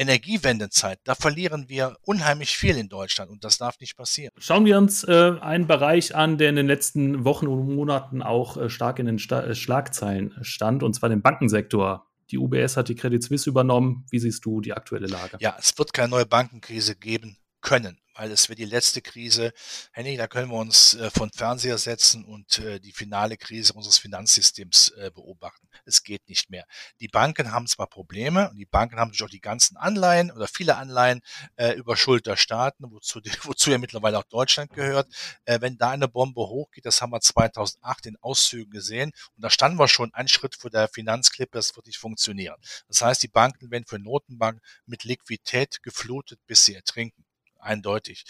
[0.00, 4.32] Energiewendezeit, da verlieren wir unheimlich viel in Deutschland und das darf nicht passieren.
[4.38, 8.56] Schauen wir uns äh, einen Bereich an, der in den letzten Wochen und Monaten auch
[8.56, 12.06] äh, stark in den Sta äh, Schlagzeilen stand, und zwar den Bankensektor.
[12.30, 14.06] Die UBS hat die Credit Suisse übernommen.
[14.10, 15.36] Wie siehst du die aktuelle Lage?
[15.40, 19.52] Ja, es wird keine neue Bankenkrise geben können weil es wird die letzte Krise.
[19.92, 23.96] Henning, da können wir uns äh, von Fernseher setzen und äh, die finale Krise unseres
[23.96, 25.68] Finanzsystems äh, beobachten.
[25.86, 26.66] Es geht nicht mehr.
[27.00, 30.48] Die Banken haben zwar Probleme und die Banken haben natürlich auch die ganzen Anleihen oder
[30.48, 31.22] viele Anleihen
[31.56, 35.08] äh, über Schulterstaaten, wozu, wozu ja mittlerweile auch Deutschland gehört.
[35.46, 39.48] Äh, wenn da eine Bombe hochgeht, das haben wir 2008 in Auszügen gesehen und da
[39.48, 42.56] standen wir schon einen Schritt vor der Finanzklippe, das wird nicht funktionieren.
[42.86, 47.24] Das heißt, die Banken werden für Notenbanken mit Liquidität geflutet, bis sie ertrinken
[47.62, 48.24] eindeutig.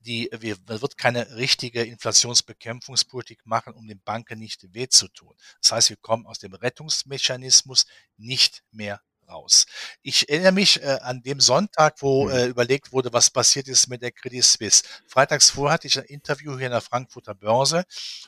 [0.00, 5.36] Die, wir, wird keine richtige Inflationsbekämpfungspolitik machen, um den Banken nicht weh zu tun.
[5.60, 9.66] Das heißt, wir kommen aus dem Rettungsmechanismus nicht mehr raus.
[10.02, 12.30] Ich erinnere mich äh, an dem Sonntag, wo mhm.
[12.32, 14.82] äh, überlegt wurde, was passiert ist mit der Credit Suisse.
[15.06, 17.84] Freitags vorher hatte ich ein Interview hier in der Frankfurter Börse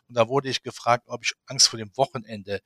[0.09, 2.61] und da wurde ich gefragt, ob ich Angst vor dem Wochenende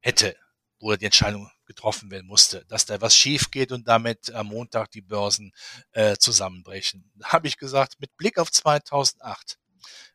[0.00, 0.36] hätte
[0.80, 4.90] wo die Entscheidung getroffen werden musste, dass da was schief geht und damit am Montag
[4.90, 5.52] die Börsen
[5.92, 7.12] äh, zusammenbrechen.
[7.14, 9.58] Da habe ich gesagt, mit Blick auf 2008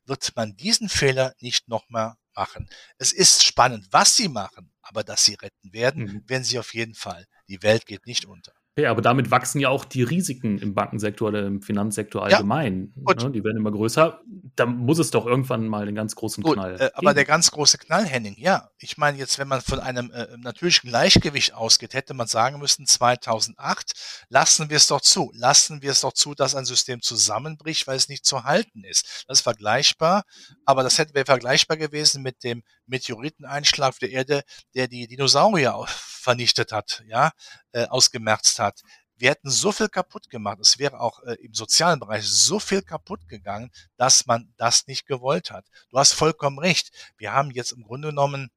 [0.05, 2.69] wird man diesen Fehler nicht nochmal machen.
[2.97, 6.29] Es ist spannend, was sie machen, aber dass sie retten werden, mhm.
[6.29, 7.25] werden sie auf jeden Fall.
[7.47, 8.53] Die Welt geht nicht unter.
[8.77, 12.93] Ja, aber damit wachsen ja auch die Risiken im Bankensektor oder im Finanzsektor allgemein.
[13.07, 13.31] Ja, ne?
[13.31, 14.19] Die werden immer größer.
[14.57, 16.81] Da muss es doch irgendwann mal den ganz großen gut, Knall.
[16.81, 18.69] Äh, aber der ganz große Knall, Henning, ja.
[18.77, 22.85] Ich meine, jetzt, wenn man von einem äh, natürlichen Gleichgewicht ausgeht, hätte man sagen müssen,
[22.85, 23.93] 2008,
[24.27, 25.31] lassen wir es doch zu.
[25.33, 29.23] Lassen wir es doch zu, dass ein System zusammenbricht, weil es nicht zu halten ist.
[29.27, 30.23] Das ist vergleichbar,
[30.65, 35.85] aber das hätte wäre vergleichbar gewesen mit dem Meteoriteneinschlag der Erde, der die Dinosaurier
[36.25, 37.31] vernichtet hat, ja,
[37.71, 38.81] äh, ausgemerzt hat.
[39.17, 40.59] Wir hätten so viel kaputt gemacht.
[40.59, 45.05] Es wäre auch äh, im sozialen Bereich so viel kaputt gegangen, dass man das nicht
[45.05, 45.65] gewollt hat.
[45.89, 46.91] Du hast vollkommen recht.
[47.17, 48.49] Wir haben jetzt im Grunde genommen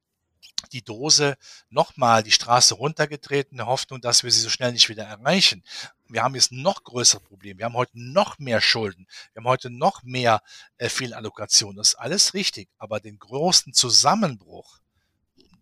[0.73, 1.37] die Dose
[1.69, 5.63] nochmal die Straße runtergetreten, in der Hoffnung, dass wir sie so schnell nicht wieder erreichen.
[6.07, 7.59] Wir haben jetzt noch größere Probleme.
[7.59, 9.07] Wir haben heute noch mehr Schulden.
[9.33, 10.41] Wir haben heute noch mehr
[10.77, 11.75] äh, Fehlallokation.
[11.75, 12.67] Das ist alles richtig.
[12.77, 14.79] Aber den großen Zusammenbruch,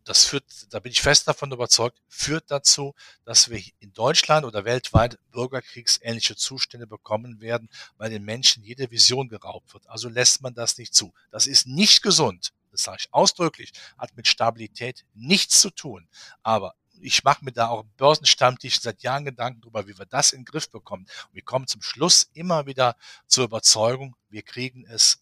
[0.07, 4.63] das führt, da bin ich fest davon überzeugt, führt dazu, dass wir in Deutschland oder
[4.63, 9.87] weltweit bürgerkriegsähnliche Zustände bekommen werden, weil den Menschen jede Vision geraubt wird.
[9.89, 11.13] Also lässt man das nicht zu.
[11.29, 12.53] Das ist nicht gesund.
[12.71, 13.73] Das sage ich ausdrücklich.
[13.97, 16.07] Hat mit Stabilität nichts zu tun.
[16.41, 20.31] Aber ich mache mir da auch im Börsenstammtisch seit Jahren Gedanken darüber, wie wir das
[20.31, 21.05] in den Griff bekommen.
[21.27, 22.95] Und wir kommen zum Schluss immer wieder
[23.27, 25.19] zur Überzeugung, wir kriegen es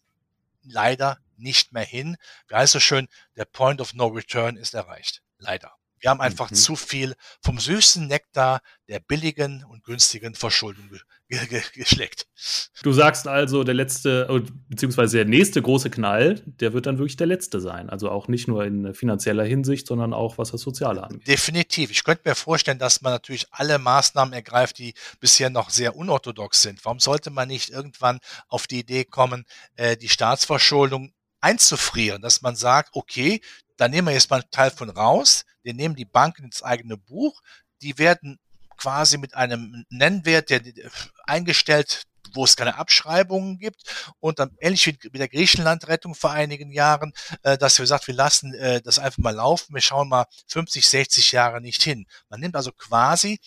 [0.62, 2.16] leider nicht mehr hin.
[2.48, 5.22] Wie heißt es schön, der Point of No Return ist erreicht.
[5.38, 5.72] Leider.
[6.00, 6.54] Wir haben einfach mhm.
[6.54, 10.88] zu viel vom süßen Nektar der billigen und günstigen Verschuldung
[11.28, 12.28] ge ge geschleckt.
[12.82, 17.16] Du sagst also, der letzte, oh, beziehungsweise der nächste große Knall, der wird dann wirklich
[17.16, 17.90] der letzte sein.
[17.90, 21.26] Also auch nicht nur in finanzieller Hinsicht, sondern auch was das Soziale angeht.
[21.26, 21.90] Definitiv.
[21.90, 26.62] Ich könnte mir vorstellen, dass man natürlich alle Maßnahmen ergreift, die bisher noch sehr unorthodox
[26.62, 26.84] sind.
[26.84, 29.44] Warum sollte man nicht irgendwann auf die Idee kommen,
[29.74, 33.40] äh, die Staatsverschuldung einzufrieren, dass man sagt, okay,
[33.76, 36.96] da nehmen wir jetzt mal einen Teil von raus, wir nehmen die Banken ins eigene
[36.96, 37.40] Buch,
[37.82, 38.38] die werden
[38.76, 40.62] quasi mit einem Nennwert, der
[41.24, 43.82] eingestellt, wo es keine Abschreibungen gibt
[44.20, 48.14] und dann ähnlich wie mit der Griechenland-Rettung vor einigen Jahren, äh, dass wir sagt, wir
[48.14, 52.06] lassen äh, das einfach mal laufen, wir schauen mal 50, 60 Jahre nicht hin.
[52.28, 53.40] Man nimmt also quasi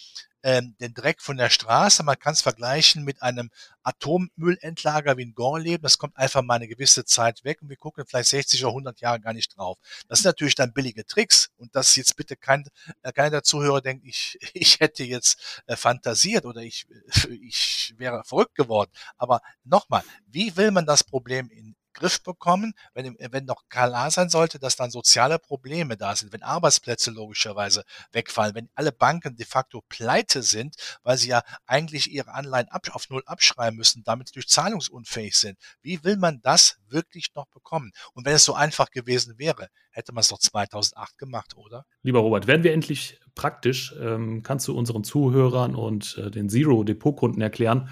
[0.43, 2.03] ähm, den Dreck von der Straße.
[2.03, 3.49] Man kann es vergleichen mit einem
[3.83, 5.83] Atommüllendlager wie in Gorleben.
[5.83, 9.01] Das kommt einfach mal eine gewisse Zeit weg und wir gucken vielleicht 60 oder 100
[9.01, 9.77] Jahre gar nicht drauf.
[10.07, 12.65] Das sind natürlich dann billige Tricks und dass jetzt bitte kein,
[13.01, 16.87] äh, keiner der Zuhörer denkt, ich, ich hätte jetzt äh, fantasiert oder ich,
[17.41, 18.91] ich wäre verrückt geworden.
[19.17, 24.29] Aber nochmal, wie will man das Problem in Griff bekommen, wenn, wenn noch klar sein
[24.29, 29.45] sollte, dass dann soziale Probleme da sind, wenn Arbeitsplätze logischerweise wegfallen, wenn alle Banken de
[29.45, 34.35] facto pleite sind, weil sie ja eigentlich ihre Anleihen ab, auf Null abschreiben müssen, damit
[34.35, 35.57] durch zahlungsunfähig sind.
[35.81, 37.91] Wie will man das wirklich noch bekommen?
[38.13, 41.85] Und wenn es so einfach gewesen wäre, hätte man es doch 2008 gemacht, oder?
[42.03, 47.41] Lieber Robert, werden wir endlich praktisch, ähm, kannst du unseren Zuhörern und äh, den Zero-Depot-Kunden
[47.41, 47.89] erklären,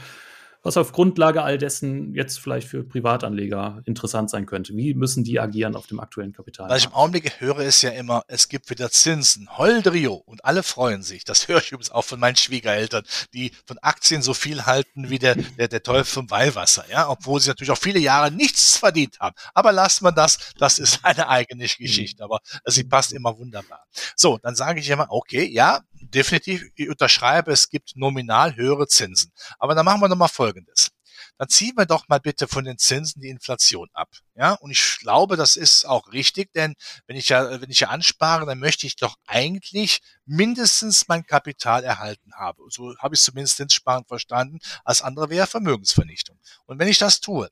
[0.67, 4.75] was auf Grundlage all dessen jetzt vielleicht für Privatanleger interessant sein könnte.
[4.75, 6.69] Wie müssen die agieren auf dem aktuellen Kapital?
[6.69, 9.47] Was ich im Augenblick höre, ist ja immer, es gibt wieder Zinsen.
[9.57, 10.13] Holdrio.
[10.13, 11.23] Und alle freuen sich.
[11.23, 13.03] Das höre ich übrigens auch von meinen Schwiegereltern,
[13.33, 16.83] die von Aktien so viel halten wie der, der, der Teufel vom Weihwasser.
[16.91, 19.35] Ja, obwohl sie natürlich auch viele Jahre nichts verdient haben.
[19.53, 20.53] Aber lasst man das.
[20.59, 22.23] Das ist eine eigene Geschichte.
[22.23, 23.85] Aber sie passt immer wunderbar.
[24.17, 29.31] So, dann sage ich immer, okay, ja, definitiv, ich unterschreibe, es gibt nominal höhere Zinsen.
[29.59, 30.91] Aber dann machen wir nochmal Folgendes.
[31.37, 34.09] Dann ziehen wir doch mal bitte von den Zinsen die Inflation ab.
[34.35, 37.89] Ja, und ich glaube, das ist auch richtig, denn wenn ich ja, wenn ich ja
[37.89, 42.63] anspare, dann möchte ich doch eigentlich mindestens mein Kapital erhalten haben.
[42.69, 44.59] So habe ich zumindest Zinssparen verstanden.
[44.83, 46.39] Als andere wäre Vermögensvernichtung.
[46.65, 47.49] Und wenn ich das tue,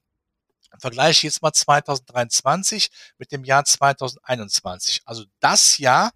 [0.80, 5.02] vergleiche ich jetzt mal 2023 mit dem Jahr 2021.
[5.06, 6.12] Also das Jahr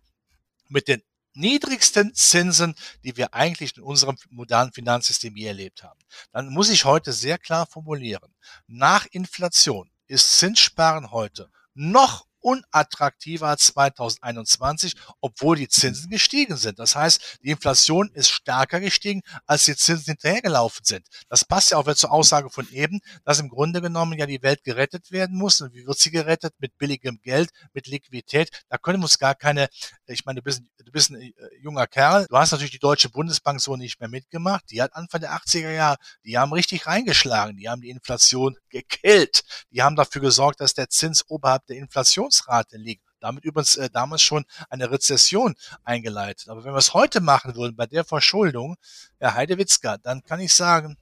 [0.67, 1.01] mit den
[1.39, 5.99] niedrigsten Zinsen, die wir eigentlich in unserem modernen Finanzsystem je erlebt haben.
[6.31, 8.33] Dann muss ich heute sehr klar formulieren.
[8.67, 16.79] Nach Inflation ist Zinssparen heute noch unattraktiver als 2021, obwohl die Zinsen gestiegen sind.
[16.79, 21.07] Das heißt, die Inflation ist stärker gestiegen, als die Zinsen hinterhergelaufen sind.
[21.29, 24.41] Das passt ja auch wieder zur Aussage von eben, dass im Grunde genommen ja die
[24.41, 25.61] Welt gerettet werden muss.
[25.61, 26.53] Und wie wird sie gerettet?
[26.59, 28.49] Mit billigem Geld, mit Liquidität.
[28.69, 29.69] Da können wir uns gar keine,
[30.07, 32.25] ich meine, du bist, du bist ein äh, junger Kerl.
[32.29, 34.65] Du hast natürlich die Deutsche Bundesbank so nicht mehr mitgemacht.
[34.71, 37.57] Die hat Anfang der 80er Jahre, die haben richtig reingeschlagen.
[37.57, 39.43] Die haben die Inflation gekillt.
[39.71, 43.03] Die haben dafür gesorgt, dass der Zins oberhalb der Inflation Inflationsrate liegt.
[43.19, 46.47] Damit übrigens äh, damals schon eine Rezession eingeleitet.
[46.47, 48.77] Aber wenn wir es heute machen würden, bei der Verschuldung,
[49.19, 50.95] Herr Heidewitzka, dann kann ich sagen,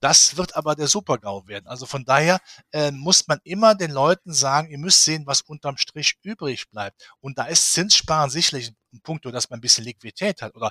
[0.00, 1.66] das wird aber der Supergau werden.
[1.66, 2.38] Also von daher
[2.72, 7.10] äh, muss man immer den Leuten sagen, ihr müsst sehen, was unterm Strich übrig bleibt.
[7.20, 10.70] Und da ist Zinssparen sicherlich ein Punkt, dass man ein bisschen Liquidität hat oder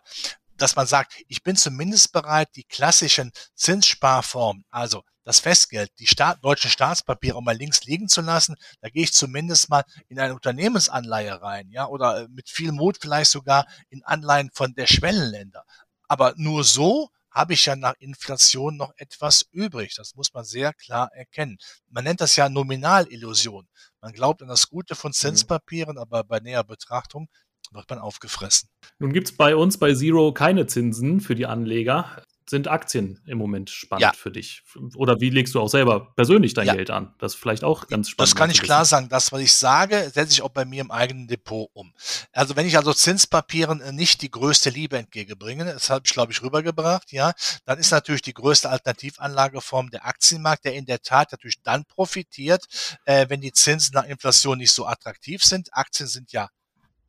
[0.58, 6.44] dass man sagt, ich bin zumindest bereit, die klassischen Zinssparformen, also das Festgeld, die Staat,
[6.44, 11.42] deutschen Staatspapiere mal links liegen zu lassen, da gehe ich zumindest mal in eine Unternehmensanleihe
[11.42, 15.64] rein, ja, oder äh, mit viel Mut vielleicht sogar in Anleihen von der Schwellenländer.
[16.08, 19.94] Aber nur so habe ich ja nach Inflation noch etwas übrig.
[19.96, 21.58] Das muss man sehr klar erkennen.
[21.90, 23.68] Man nennt das ja Nominalillusion.
[24.02, 25.16] Man glaubt an das Gute von mhm.
[25.16, 27.28] Zinspapieren, aber bei näher Betrachtung
[27.74, 28.70] wird man aufgefressen.
[29.00, 32.24] Nun gibt es bei uns bei Zero keine Zinsen für die Anleger.
[32.50, 34.14] Sind Aktien im Moment spannend ja.
[34.14, 34.64] für dich?
[34.96, 36.76] Oder wie legst du auch selber persönlich dein ja.
[36.76, 37.14] Geld an?
[37.20, 38.32] Das ist vielleicht auch ganz spannend.
[38.32, 39.10] Das kann ich klar sagen.
[39.10, 41.94] Das, was ich sage, setze ich auch bei mir im eigenen Depot um.
[42.32, 46.32] Also wenn ich also Zinspapieren äh, nicht die größte Liebe entgegenbringe, das habe ich, glaube
[46.32, 47.34] ich, rübergebracht, ja,
[47.66, 52.64] dann ist natürlich die größte Alternativanlageform der Aktienmarkt, der in der Tat natürlich dann profitiert,
[53.04, 55.68] äh, wenn die Zinsen nach Inflation nicht so attraktiv sind.
[55.74, 56.48] Aktien sind ja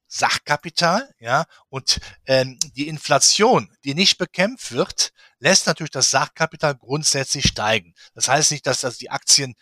[0.09, 7.47] Sachkapital, ja, und ähm, die Inflation, die nicht bekämpft wird, lässt natürlich das Sachkapital grundsätzlich
[7.47, 7.95] steigen.
[8.15, 9.55] Das heißt nicht, dass das die Aktien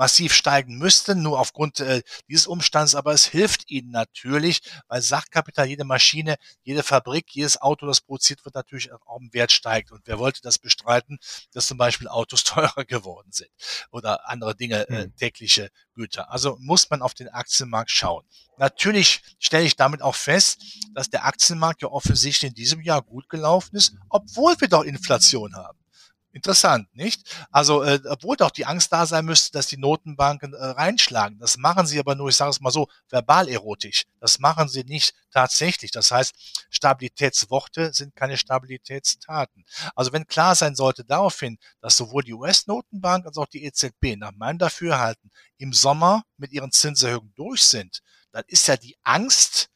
[0.00, 5.66] massiv steigen müssten, nur aufgrund äh, dieses Umstands, aber es hilft ihnen natürlich, weil Sachkapital,
[5.66, 9.92] jede Maschine, jede Fabrik, jedes Auto, das produziert wird, natürlich auch im Wert steigt.
[9.92, 11.18] Und wer wollte das bestreiten,
[11.52, 13.50] dass zum Beispiel Autos teurer geworden sind
[13.90, 15.16] oder andere Dinge, äh, hm.
[15.16, 16.30] tägliche Güter.
[16.30, 18.24] Also muss man auf den Aktienmarkt schauen.
[18.56, 20.62] Natürlich stelle ich damit auch fest,
[20.94, 25.54] dass der Aktienmarkt ja offensichtlich in diesem Jahr gut gelaufen ist, obwohl wir doch Inflation
[25.56, 25.78] haben.
[26.32, 27.28] Interessant, nicht?
[27.50, 31.40] Also, äh, obwohl doch die Angst da sein müsste, dass die Notenbanken äh, reinschlagen.
[31.40, 34.04] Das machen sie aber nur, ich sage es mal so, verbal erotisch.
[34.20, 35.90] Das machen sie nicht tatsächlich.
[35.90, 36.32] Das heißt,
[36.70, 39.64] Stabilitätsworte sind keine Stabilitätstaten.
[39.96, 44.32] Also wenn klar sein sollte daraufhin, dass sowohl die US-Notenbank als auch die EZB nach
[44.32, 49.68] meinem Dafürhalten im Sommer mit ihren Zinserhöhungen durch sind, dann ist ja die Angst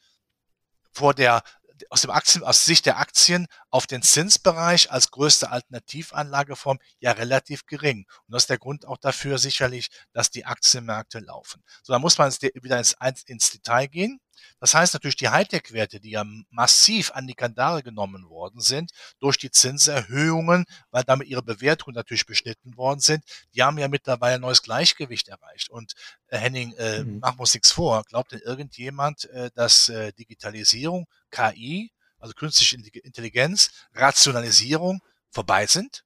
[0.93, 1.43] vor der
[1.89, 7.65] aus, dem Aktien, aus Sicht der Aktien auf den Zinsbereich als größte Alternativanlageform ja relativ
[7.65, 8.05] gering.
[8.27, 11.63] Und das ist der Grund auch dafür sicherlich, dass die Aktienmärkte laufen.
[11.83, 12.95] So, da muss man wieder ins,
[13.25, 14.19] ins Detail gehen.
[14.59, 19.37] Das heißt natürlich, die Hightech-Werte, die ja massiv an die Kandare genommen worden sind durch
[19.37, 24.41] die Zinserhöhungen, weil damit ihre Bewertungen natürlich beschnitten worden sind, die haben ja mittlerweile ein
[24.41, 25.69] neues Gleichgewicht erreicht.
[25.69, 25.93] Und
[26.27, 27.19] äh, Henning, äh, mhm.
[27.19, 32.77] machen wir uns nichts vor, glaubt denn irgendjemand, äh, dass äh, Digitalisierung, KI, also künstliche
[32.99, 36.03] Intelligenz, Rationalisierung vorbei sind?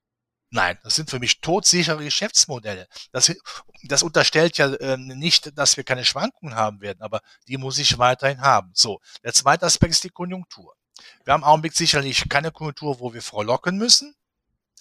[0.52, 2.88] Nein, das sind für mich todsichere Geschäftsmodelle.
[3.12, 3.32] Das,
[3.84, 8.00] das unterstellt ja äh, nicht, dass wir keine Schwankungen haben werden, aber die muss ich
[8.00, 8.72] weiterhin haben.
[8.74, 10.74] So, der zweite Aspekt ist die Konjunktur.
[11.24, 14.16] Wir haben im Augenblick sicherlich keine Konjunktur, wo wir frohlocken müssen.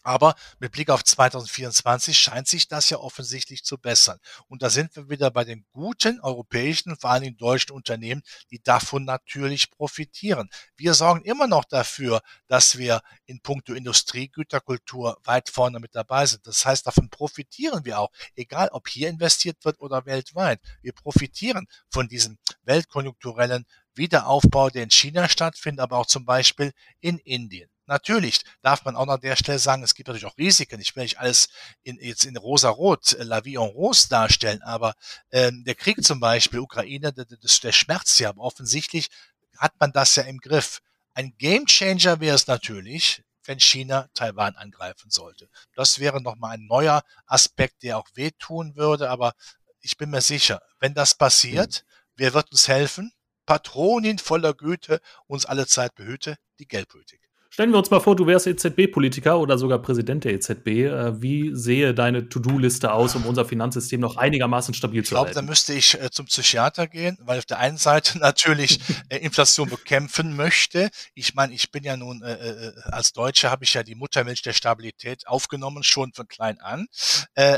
[0.02, 4.18] Aber mit Blick auf 2024 scheint sich das ja offensichtlich zu bessern.
[4.46, 9.04] Und da sind wir wieder bei den guten europäischen, vor allem deutschen Unternehmen, die davon
[9.04, 10.48] natürlich profitieren.
[10.76, 16.46] Wir sorgen immer noch dafür, dass wir in puncto Industriegüterkultur weit vorne mit dabei sind.
[16.46, 20.61] Das heißt, davon profitieren wir auch, egal ob hier investiert wird oder weltweit.
[20.80, 27.18] Wir profitieren von diesem weltkonjunkturellen Wiederaufbau, der in China stattfindet, aber auch zum Beispiel in
[27.18, 27.68] Indien.
[27.88, 30.79] Natürlich darf man auch an der Stelle sagen, es gibt natürlich auch Risiken.
[30.79, 31.48] Ich will nicht alles
[31.83, 34.94] in, jetzt in rosa-rot, äh, la vie en rose darstellen, aber
[35.33, 39.09] ähm, der Krieg zum Beispiel, Ukraine, der, der schmerzt ja, aber offensichtlich
[39.57, 40.81] hat man das ja im Griff.
[41.14, 45.48] Ein Gamechanger wäre es natürlich, wenn China Taiwan angreifen sollte.
[45.74, 49.33] Das wäre nochmal ein neuer Aspekt, der auch wehtun würde, aber
[49.81, 52.12] ich bin mir sicher, wenn das passiert, mhm.
[52.16, 53.12] wer wird uns helfen?
[53.46, 57.27] Patronin voller Güte uns alle Zeit behüte, die Geldpolitik.
[57.50, 60.66] Stellen wir uns mal vor, du wärst EZB-Politiker oder sogar Präsident der EZB.
[60.66, 65.24] Äh, wie sehe deine To-Do-Liste aus, um unser Finanzsystem noch einigermaßen stabil ich glaub, zu
[65.24, 65.30] halten?
[65.30, 68.80] Ich glaube, da müsste ich äh, zum Psychiater gehen, weil auf der einen Seite natürlich
[69.08, 70.90] äh, Inflation bekämpfen möchte.
[71.14, 74.52] Ich meine, ich bin ja nun, äh, als Deutscher habe ich ja die Muttermilch der
[74.52, 76.87] Stabilität aufgenommen, schon von klein an.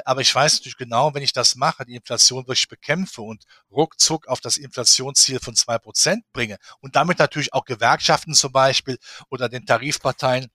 [0.04, 4.28] Aber ich weiß natürlich genau, wenn ich das mache, die Inflation wirklich bekämpfe und ruckzuck
[4.28, 8.98] auf das Inflationsziel von zwei Prozent bringe und damit natürlich auch Gewerkschaften zum Beispiel
[9.30, 10.50] oder den Tarif Tarifparteien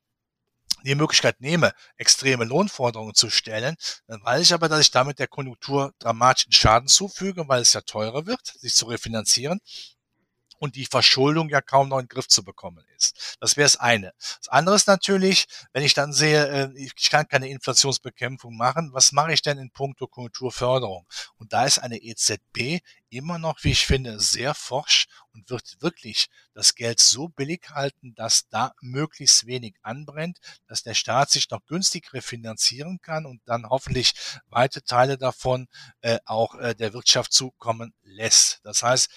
[0.83, 5.27] die Möglichkeit nehme, extreme Lohnforderungen zu stellen, dann weiß ich aber, dass ich damit der
[5.27, 9.59] Konjunktur dramatischen Schaden zufüge, weil es ja teurer wird, sich zu refinanzieren
[10.57, 13.37] und die Verschuldung ja kaum noch in den Griff zu bekommen ist.
[13.39, 14.13] Das wäre das eine.
[14.39, 19.11] Das andere ist natürlich, wenn ich dann sehe, äh, ich kann keine Inflationsbekämpfung machen, was
[19.11, 21.05] mache ich denn in puncto Konjunkturförderung?
[21.37, 26.27] Und da ist eine EZB immer noch, wie ich finde, sehr forsch und wird wirklich
[26.53, 31.65] das Geld so billig halten, dass da möglichst wenig anbrennt, dass der Staat sich noch
[31.65, 34.13] günstig refinanzieren kann und dann hoffentlich
[34.47, 35.67] weite Teile davon
[36.01, 38.59] äh, auch äh, der Wirtschaft zukommen lässt.
[38.63, 39.09] Das heißt,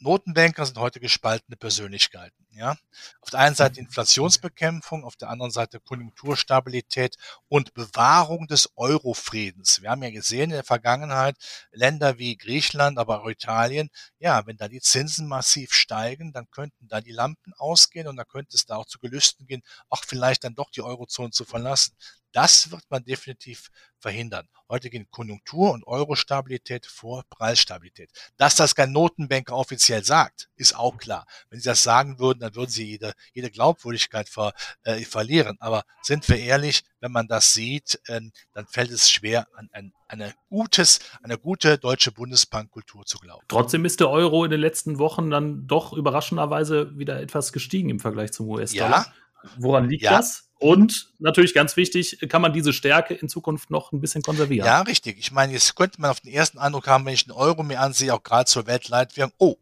[0.00, 2.46] Notenbanker sind heute gespaltene Persönlichkeiten.
[2.52, 2.76] Ja?
[3.20, 3.80] Auf der einen Seite.
[3.80, 7.16] Inflationsbekämpfung, auf der anderen Seite Konjunkturstabilität
[7.48, 9.82] und Bewahrung des Eurofriedens.
[9.82, 11.36] Wir haben ja gesehen in der Vergangenheit
[11.72, 16.88] Länder wie Griechenland, aber auch Italien, ja, wenn da die Zinsen massiv steigen, dann könnten
[16.88, 20.44] da die Lampen ausgehen und dann könnte es da auch zu Gelüsten gehen, auch vielleicht
[20.44, 21.94] dann doch die Eurozone zu verlassen.
[22.32, 24.48] Das wird man definitiv verhindern.
[24.68, 28.10] Heute gehen Konjunktur und Euro-Stabilität vor Preisstabilität.
[28.36, 31.26] Dass das kein Notenbanker offiziell sagt, ist auch klar.
[31.48, 35.56] Wenn sie das sagen würden, dann würden sie jede, jede Glaubwürdigkeit ver, äh, verlieren.
[35.60, 38.20] Aber sind wir ehrlich, wenn man das sieht, äh,
[38.52, 43.44] dann fällt es schwer, an ein, eine, gutes, eine gute deutsche Bundesbankkultur zu glauben.
[43.48, 48.00] Trotzdem ist der Euro in den letzten Wochen dann doch überraschenderweise wieder etwas gestiegen im
[48.00, 49.06] Vergleich zum US-Dollar.
[49.06, 49.14] Ja.
[49.56, 50.18] Woran liegt ja.
[50.18, 50.50] das?
[50.60, 54.66] Und natürlich ganz wichtig, kann man diese Stärke in Zukunft noch ein bisschen konservieren.
[54.66, 55.18] Ja, richtig.
[55.18, 57.80] Ich meine, jetzt könnte man auf den ersten Eindruck haben, wenn ich den Euro mir
[57.80, 59.56] ansehe, auch gerade zur Weltleitwährung, oh,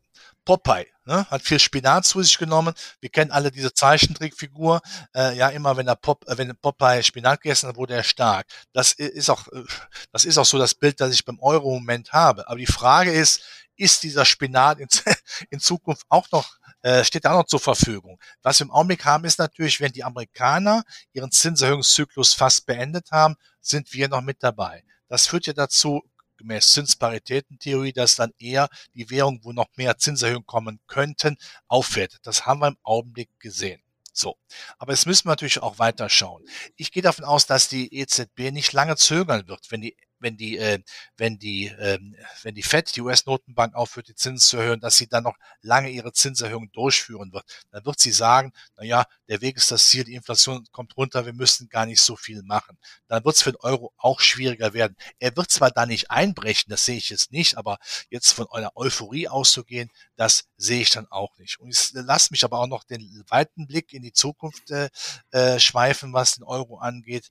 [0.49, 2.73] Popeye, ne, hat viel Spinat zu sich genommen.
[3.03, 4.81] Wir kennen alle diese Zeichentrickfigur.
[5.15, 8.47] Äh, ja, immer wenn der Pop, äh, wenn Popeye Spinat gegessen hat, wurde er stark.
[8.73, 9.63] Das ist auch, äh,
[10.11, 12.49] das ist auch so das Bild, das ich beim Euro im Moment habe.
[12.49, 13.43] Aber die Frage ist,
[13.77, 14.89] ist dieser Spinat in,
[15.51, 18.19] in Zukunft auch noch äh, steht da noch zur Verfügung.
[18.41, 20.83] Was wir im Augenblick haben, ist natürlich, wenn die Amerikaner
[21.13, 24.83] ihren Zinserhöhungszyklus fast beendet haben, sind wir noch mit dabei.
[25.09, 26.03] Das führt ja dazu,
[26.39, 32.21] gemäß Zinsparitätentheorie, dass dann eher die Währung, wo noch mehr Zinserhöhungen kommen könnten, aufwertet.
[32.23, 33.83] Das haben wir im Augenblick gesehen.
[34.13, 34.37] So.
[34.79, 36.45] Aber jetzt müssen wir natürlich auch weiter schauen.
[36.77, 40.59] Ich gehe davon aus, dass die EZB nicht lange zögern wird, wenn die wenn die,
[40.59, 40.81] äh,
[41.17, 45.09] wenn die, ähm, wenn die FED, die US-Notenbank aufhört, die Zinsen zu erhöhen, dass sie
[45.09, 47.45] dann noch lange ihre Zinserhöhung durchführen wird.
[47.71, 51.27] Dann wird sie sagen, na ja, der Weg ist das Ziel, die Inflation kommt runter,
[51.27, 52.79] wir müssen gar nicht so viel machen.
[53.07, 54.97] Dann wird es für den Euro auch schwieriger werden.
[55.19, 57.79] Er wird zwar da nicht einbrechen, das sehe ich jetzt nicht, aber
[58.11, 61.59] jetzt von einer Euphorie auszugehen, das sehe ich dann auch nicht.
[61.61, 64.89] Und ich lasse mich aber auch noch den weiten Blick in die Zukunft äh,
[65.31, 67.29] äh, schweifen, was den Euro angeht.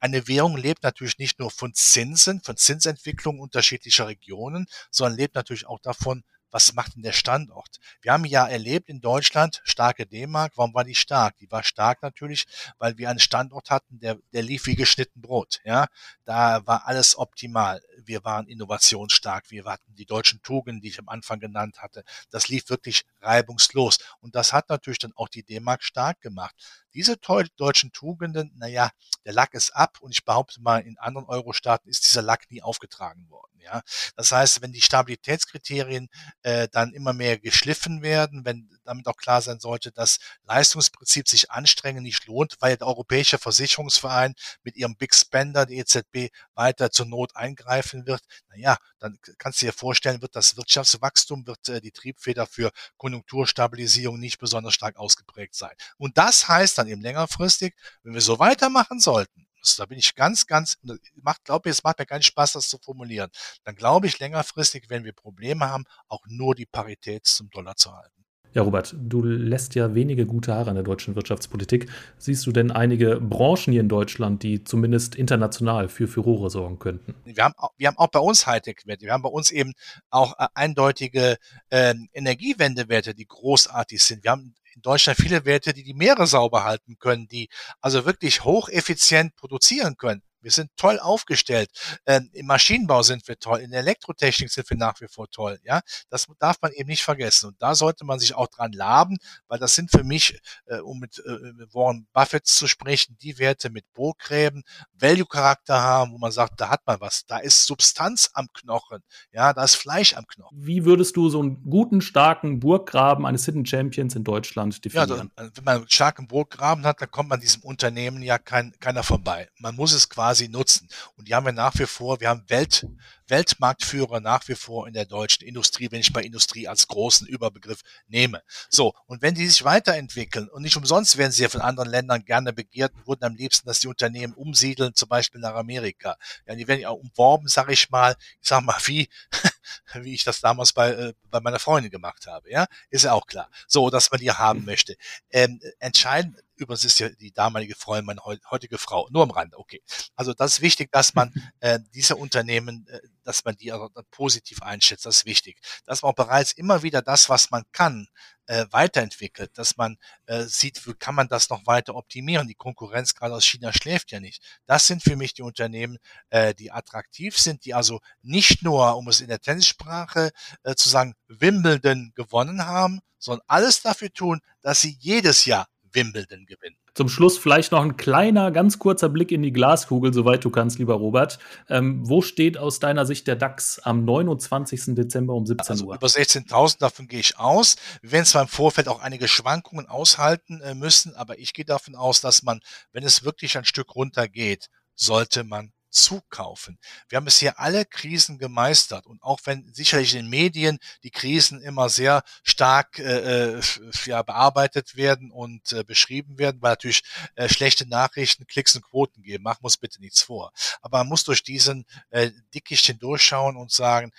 [0.00, 5.66] Eine Währung lebt natürlich nicht nur von Zinsen, von Zinsentwicklung unterschiedlicher Regionen, sondern lebt natürlich
[5.66, 7.78] auch davon, was macht denn der Standort?
[8.00, 10.52] Wir haben ja erlebt in Deutschland starke D-Mark.
[10.56, 11.36] Warum war die stark?
[11.38, 12.46] Die war stark natürlich,
[12.78, 15.60] weil wir einen Standort hatten, der, der lief wie geschnitten Brot.
[15.64, 15.86] Ja,
[16.24, 17.82] da war alles optimal.
[17.98, 19.50] Wir waren innovationsstark.
[19.50, 22.02] Wir hatten die deutschen Tugenden, die ich am Anfang genannt hatte.
[22.30, 23.98] Das lief wirklich reibungslos.
[24.20, 26.54] Und das hat natürlich dann auch die D-Mark stark gemacht.
[26.98, 28.90] Diese deutschen Tugenden, naja,
[29.24, 32.60] der Lack ist ab und ich behaupte mal, in anderen Euro-Staaten ist dieser Lack nie
[32.60, 33.48] aufgetragen worden.
[33.62, 33.82] Ja,
[34.16, 36.08] das heißt, wenn die Stabilitätskriterien
[36.42, 41.50] äh, dann immer mehr geschliffen werden, wenn damit auch klar sein sollte, dass Leistungsprinzip sich
[41.50, 47.06] anstrengen nicht lohnt, weil der Europäische Versicherungsverein mit ihrem Big Spender, die EZB, weiter zur
[47.06, 51.92] Not eingreifen wird, naja, dann kannst du dir vorstellen, wird das Wirtschaftswachstum, wird äh, die
[51.92, 55.74] Triebfeder für Konjunkturstabilisierung nicht besonders stark ausgeprägt sein.
[55.98, 60.46] Und das heißt dann eben längerfristig, wenn wir so weitermachen sollten, da bin ich ganz,
[60.46, 60.78] ganz,
[61.22, 63.30] macht, glaube ich, es macht mir keinen Spaß, das zu formulieren.
[63.64, 67.92] Dann glaube ich längerfristig, wenn wir Probleme haben, auch nur die Parität zum Dollar zu
[67.92, 68.18] halten.
[68.54, 71.90] Ja, Robert, du lässt ja wenige gute Haare an der deutschen Wirtschaftspolitik.
[72.16, 77.14] Siehst du denn einige Branchen hier in Deutschland, die zumindest international für Furore sorgen könnten?
[77.24, 79.04] Wir haben, wir haben auch bei uns Hightech-Werte.
[79.04, 79.74] Wir haben bei uns eben
[80.08, 81.36] auch äh, eindeutige
[81.68, 84.24] äh, Energiewendewerte, die großartig sind.
[84.24, 87.48] Wir haben in Deutschland viele Werte, die die Meere sauber halten können, die
[87.80, 90.22] also wirklich hocheffizient produzieren können.
[90.40, 91.70] Wir sind toll aufgestellt.
[92.06, 93.60] Ähm, Im Maschinenbau sind wir toll.
[93.60, 95.58] In der Elektrotechnik sind wir nach wie vor toll.
[95.64, 95.80] Ja,
[96.10, 97.48] das darf man eben nicht vergessen.
[97.48, 99.18] Und da sollte man sich auch dran laben,
[99.48, 103.70] weil das sind für mich, äh, um mit äh, Warren Buffett zu sprechen, die Werte
[103.70, 104.62] mit Burggräben,
[104.92, 107.26] Value-Charakter haben, wo man sagt, da hat man was.
[107.26, 109.02] Da ist Substanz am Knochen.
[109.32, 110.56] Ja, da ist Fleisch am Knochen.
[110.60, 115.30] Wie würdest du so einen guten, starken Burggraben eines Hidden Champions in Deutschland definieren?
[115.36, 119.02] Ja, wenn man einen starken Burggraben hat, dann kommt man diesem Unternehmen ja kein, keiner
[119.02, 119.48] vorbei.
[119.58, 120.88] Man muss es quasi quasi nutzen.
[121.16, 122.86] Und die haben wir nach wie vor, wir haben Welt,
[123.28, 127.80] Weltmarktführer nach wie vor in der deutschen Industrie, wenn ich mal Industrie als großen Überbegriff
[128.08, 128.42] nehme.
[128.68, 132.24] So, und wenn die sich weiterentwickeln, und nicht umsonst werden sie ja von anderen Ländern
[132.26, 136.16] gerne begehrt und wurden am liebsten, dass die Unternehmen umsiedeln, zum Beispiel nach Amerika.
[136.46, 139.08] Ja, die werden ja umworben, sag ich mal, ich sag mal, wie,
[139.94, 142.50] wie ich das damals bei, äh, bei meiner Freundin gemacht habe.
[142.50, 143.48] Ja, ist ja auch klar.
[143.66, 144.96] So, dass man die haben möchte.
[145.30, 149.08] Ähm, entscheidend Übrigens ist ja die damalige Freundin meine heutige Frau.
[149.10, 149.82] Nur am Rande, okay.
[150.16, 154.62] Also das ist wichtig, dass man äh, diese Unternehmen, äh, dass man die also positiv
[154.62, 155.06] einschätzt.
[155.06, 155.60] Das ist wichtig.
[155.84, 158.08] Dass man auch bereits immer wieder das, was man kann,
[158.48, 162.48] äh, weiterentwickelt, dass man äh, sieht, wie kann man das noch weiter optimieren.
[162.48, 164.42] Die Konkurrenz gerade aus China schläft ja nicht.
[164.66, 165.98] Das sind für mich die Unternehmen,
[166.30, 170.30] äh, die attraktiv sind, die also nicht nur, um es in der Tennissprache
[170.62, 176.46] äh, zu sagen, Wimbledon gewonnen haben, sondern alles dafür tun, dass sie jedes Jahr Wimbledon
[176.46, 176.76] gewinnen.
[176.94, 180.78] Zum Schluss vielleicht noch ein kleiner, ganz kurzer Blick in die Glaskugel, soweit du kannst,
[180.78, 181.38] lieber Robert.
[181.68, 184.94] Ähm, wo steht aus deiner Sicht der DAX am 29.
[184.94, 185.94] Dezember um 17 also Uhr?
[185.94, 187.76] Über 16.000, davon gehe ich aus.
[188.02, 191.94] Wir werden zwar im Vorfeld auch einige Schwankungen aushalten äh, müssen, aber ich gehe davon
[191.94, 192.60] aus, dass man,
[192.92, 196.78] wenn es wirklich ein Stück runter geht, sollte man zukaufen.
[197.08, 201.62] Wir haben bisher alle Krisen gemeistert und auch wenn sicherlich in den Medien die Krisen
[201.62, 203.62] immer sehr stark äh, äh
[204.04, 207.02] ja, bearbeitet werden und äh, beschrieben werden, weil natürlich
[207.34, 209.44] äh, schlechte Nachrichten Klicks und Quoten geben.
[209.44, 210.52] Machen muss bitte nichts vor.
[210.80, 214.12] Aber man muss durch diesen äh, Dickicht hindurchschauen und sagen,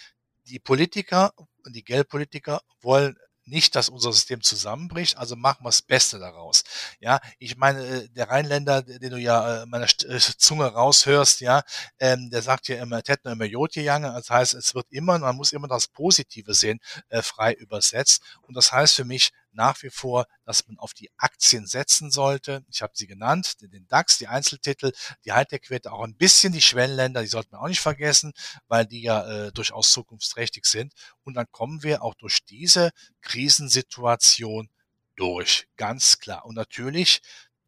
[0.45, 3.17] die Politiker und die Geldpolitiker wollen
[3.49, 6.63] nicht, dass unser System zusammenbricht, also machen wir das Beste daraus.
[6.99, 11.63] Ja, ich meine, äh, der Rheinländer, den du ja äh, meiner äh, Zunge raushörst, ja,
[11.99, 15.51] ähm, der sagt ja immer, Tet immer Jotjejange, das heißt, es wird immer, man muss
[15.53, 16.79] immer das Positive sehen,
[17.21, 18.21] frei übersetzt.
[18.41, 22.63] Und das heißt für mich, nach wie vor, dass man auf die Aktien setzen sollte.
[22.69, 24.91] Ich habe sie genannt, den DAX, die Einzeltitel,
[25.25, 28.33] die Hightech-Werte, auch ein bisschen die Schwellenländer, die sollten wir auch nicht vergessen,
[28.67, 30.93] weil die ja äh, durchaus zukunftsträchtig sind.
[31.23, 32.91] Und dann kommen wir auch durch diese
[33.21, 34.69] Krisensituation
[35.15, 36.45] durch, ganz klar.
[36.45, 37.21] Und natürlich,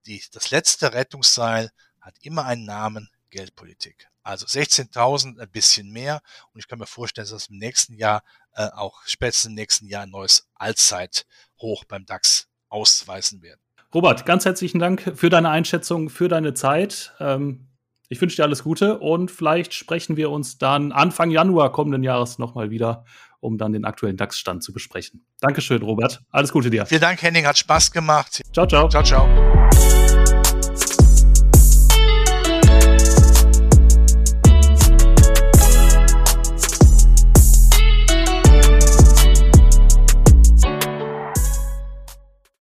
[0.06, 1.70] die, das letzte Rettungsseil
[2.00, 4.11] hat immer einen Namen, Geldpolitik.
[4.24, 6.22] Also 16.000, ein bisschen mehr.
[6.54, 10.04] Und ich kann mir vorstellen, dass im nächsten Jahr, äh, auch spätestens im nächsten Jahr
[10.04, 13.60] ein neues Allzeithoch beim DAX ausweisen werden.
[13.94, 17.14] Robert, ganz herzlichen Dank für deine Einschätzung, für deine Zeit.
[17.20, 17.68] Ähm,
[18.08, 22.40] ich wünsche dir alles Gute und vielleicht sprechen wir uns dann Anfang Januar kommenden Jahres
[22.40, 23.06] nochmal wieder,
[23.40, 25.26] um dann den aktuellen DAX-Stand zu besprechen.
[25.40, 26.22] Dankeschön, Robert.
[26.30, 26.86] Alles Gute dir.
[26.86, 27.46] Vielen Dank, Henning.
[27.46, 28.42] Hat Spaß gemacht.
[28.54, 28.90] Ciao, ciao.
[28.90, 29.51] Ciao, ciao.